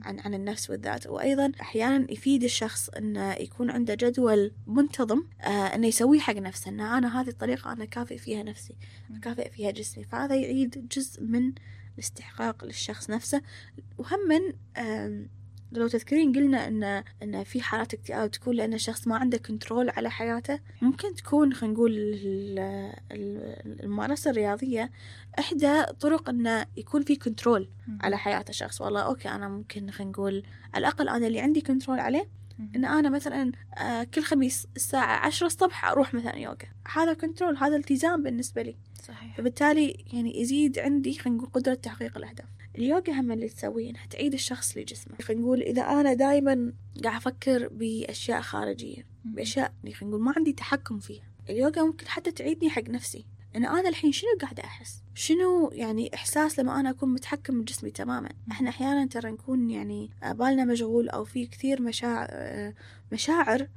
عن 0.04 0.20
عن 0.20 0.34
النفس 0.34 0.70
والذات. 0.70 1.08
وأيضا 1.08 1.52
أحيانا 1.62 2.12
يفيد 2.12 2.44
الشخص 2.44 2.90
إنه 2.90 3.34
يكون 3.34 3.70
عنده 3.72 3.94
جدول 3.96 4.52
منتظم 4.68 5.24
آه، 5.42 5.48
إنه 5.48 5.88
يسويه 5.88 6.20
حق 6.20 6.34
نفسه 6.36 6.70
إن 6.70 6.80
أنا 6.80 7.22
هذه 7.22 7.30
الطريقة 7.30 7.72
أنا 7.74 7.86
كافئ 7.86 8.18
فيها 8.18 8.44
نفسي 8.44 8.76
كافئ 9.22 9.50
فيها 9.50 9.72
جسمي. 9.72 10.04
فهذا 10.04 10.36
يعيد 10.36 10.88
جزء 10.88 11.24
من 11.24 11.54
الاستحقاق 11.94 12.66
للشخص 12.66 13.10
نفسه. 13.10 13.42
وهم 13.98 14.20
من 14.30 14.54
لو 15.72 15.88
تذكرين 15.88 16.34
قلنا 16.34 16.68
ان 16.68 17.04
إن 17.24 17.44
في 17.44 17.62
حالات 17.62 17.94
اكتئاب 17.94 18.32
تكون 18.32 18.56
لأن 18.56 18.74
الشخص 18.74 19.08
ما 19.08 19.16
عنده 19.16 19.38
control 19.38 19.89
على 19.90 20.12
حياته 20.12 20.60
ممكن 20.82 21.16
تكون 21.16 21.54
خلينا 21.54 21.74
نقول 21.74 21.92
الممارسة 23.84 24.32
الرياضية 24.32 24.92
إحدى 25.40 25.84
طرق 25.84 26.30
انه 26.30 26.66
يكون 26.78 27.04
في 27.04 27.16
control 27.15 27.70
على 28.02 28.18
حياة 28.18 28.46
الشخص. 28.50 28.82
والله 28.82 29.02
أوكي 29.02 29.30
أنا 29.30 29.48
ممكن 29.50 29.92
خلينا 29.92 30.12
نقول 30.12 30.44
على 30.74 30.88
الأقل 30.88 31.10
أنا 31.10 31.28
اللي 31.28 31.40
عندي 31.40 31.62
control 31.62 32.00
عليه 32.00 32.28
إن 32.76 32.86
أنا 32.86 33.10
مثلا 33.10 33.52
آه، 33.78 34.04
كل 34.04 34.24
خميس 34.24 34.68
الساعة 34.76 35.26
عشرة 35.26 35.48
الصبح 35.48 35.86
أروح 35.86 36.14
مثلا 36.14 36.36
يوغا. 36.36 36.58
هذا 36.94 37.14
control 37.13 37.58
هذا 37.58 37.76
التزام 37.76 38.24
بالنسبة 38.24 38.62
لي. 38.62 38.76
صحيح. 39.04 39.38
فبالتالي 39.38 40.06
يعني 40.14 40.42
يزيد 40.42 40.80
عندي 40.80 41.14
خلينا 41.20 41.38
نقول 41.38 41.50
قدرة 41.52 41.74
تحقيق 41.74 42.18
الأهداف. 42.18 42.48
اليوغا 42.78 43.12
هم 43.12 43.32
اللي 43.32 43.50
تسويه 43.50 43.90
إنها 43.90 44.06
تعيد 44.06 44.34
الشخص 44.34 44.78
لجسمه. 44.78 45.16
خلينا 45.22 45.42
نقول 45.42 45.62
إذا 45.62 45.82
أنا 45.82 46.14
دائما 46.14 46.74
قاعد 47.04 47.16
أفكر 47.16 47.68
بأشياء 47.68 48.42
خارجية 48.42 49.06
بأشياء 49.26 49.74
يعني 49.84 49.96
خلينا 49.96 50.16
نقول 50.16 50.26
ما 50.26 50.34
عندي 50.38 50.54
تحكم 50.54 51.00
فيها. 51.00 51.24
اليوغا 51.50 51.84
ممكن 51.84 52.08
حتى 52.08 52.32
تعيدني 52.32 52.70
حق 52.70 52.90
نفسي. 52.90 53.26
إن 53.56 53.66
أنا 53.66 53.90
الحين 53.90 54.12
شنو 54.12 54.30
قاعدة 54.42 54.64
أحس؟ 54.64 55.04
شنو 55.16 55.70
يعني 55.74 56.12
إحساس 56.14 56.60
لما 56.60 56.80
أنا 56.80 56.90
أكون 56.90 57.14
متحكم 57.14 57.62
بجسمي 57.62 57.92
تماما؟ 57.92 58.30
إحنا 58.52 58.70
أحيانا 58.70 59.06
ترى 59.06 59.32
نكون 59.32 59.70
يعني 59.70 60.10
بالنا 60.24 60.66
مشغول 60.66 61.10
أو 61.10 61.24
في 61.24 61.46
كثير 61.46 61.82
مشاعر 61.82 62.74
مشاعر 63.12 63.68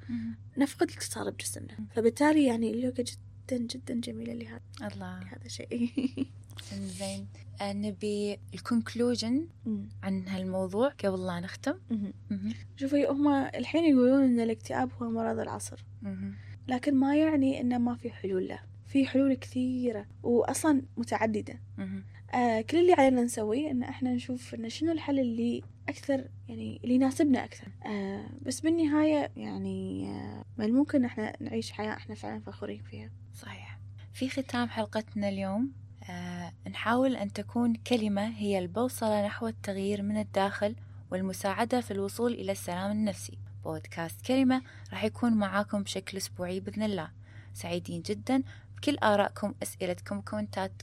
نفقد 0.58 0.90
الاتصال 0.90 1.32
بجسمنا. 1.32 1.76
فبالتالي 1.94 2.44
يعني 2.44 2.70
اليوغا 2.70 2.94
جدا 3.02 3.56
جدا 3.56 3.94
جميلة 3.94 4.32
لهذا 4.32 4.60
الله. 4.82 5.20
لهذا 5.20 5.44
الشيء. 5.46 5.90
زين 6.72 7.26
نبي 7.62 8.38
الكونكلوجن 8.54 9.48
عن 10.02 10.28
هالموضوع 10.28 10.88
قبل 10.88 11.26
لا 11.26 11.40
نختم. 11.40 11.74
شوفي 12.76 13.06
هم 13.06 13.28
الحين 13.28 13.84
يقولون 13.84 14.24
إن 14.24 14.40
الاكتئاب 14.40 14.90
هو 15.02 15.10
مرض 15.10 15.38
العصر. 15.38 15.84
لكن 16.68 16.94
ما 16.94 17.16
يعني 17.16 17.60
انه 17.60 17.78
ما 17.78 17.94
في 17.94 18.10
حلول 18.10 18.48
له. 18.48 18.58
في 18.86 19.06
حلول 19.06 19.34
كثيرة 19.34 20.06
وأصلا 20.22 20.82
متعددة. 20.96 21.60
آه 22.34 22.60
كل 22.60 22.76
اللي 22.76 22.92
علينا 22.92 23.22
نسويه 23.22 23.70
إن 23.70 23.82
إحنا 23.82 24.14
نشوف 24.14 24.54
إن 24.54 24.68
شنو 24.68 24.92
الحل 24.92 25.18
اللي 25.18 25.62
أكثر 25.88 26.28
يعني 26.48 26.80
اللي 26.84 26.94
يناسبنا 26.94 27.44
أكثر. 27.44 27.68
آه 27.86 28.26
بس 28.42 28.60
بالنهاية 28.60 29.30
يعني 29.36 30.08
آه 30.10 30.44
ممكن 30.58 31.04
إحنا 31.04 31.36
نعيش 31.40 31.72
حياة 31.72 31.92
إحنا 31.92 32.14
فعلا 32.14 32.40
فخورين 32.40 32.82
فيها. 32.82 33.10
صحيح. 33.34 33.78
في 34.12 34.28
ختام 34.28 34.68
حلقتنا 34.68 35.28
اليوم. 35.28 35.62
آه 35.62 35.83
نحاول 36.70 37.16
أن 37.16 37.32
تكون 37.32 37.74
كلمة 37.74 38.28
هي 38.28 38.58
البوصلة 38.58 39.26
نحو 39.26 39.48
التغيير 39.48 40.02
من 40.02 40.16
الداخل 40.20 40.74
والمساعدة 41.10 41.80
في 41.80 41.90
الوصول 41.90 42.32
إلى 42.32 42.52
السلام 42.52 42.90
النفسي. 42.90 43.38
بودكاست 43.64 44.26
كلمة 44.26 44.62
راح 44.92 45.04
يكون 45.04 45.32
معاكم 45.32 45.82
بشكل 45.82 46.16
أسبوعي 46.16 46.60
بإذن 46.60 46.82
الله. 46.82 47.10
سعيدين 47.54 48.02
جدا. 48.02 48.42
بكل 48.76 48.98
آرائكم 48.98 49.54
أسئلتكم 49.62 50.20
كومنتاتكم 50.20 50.76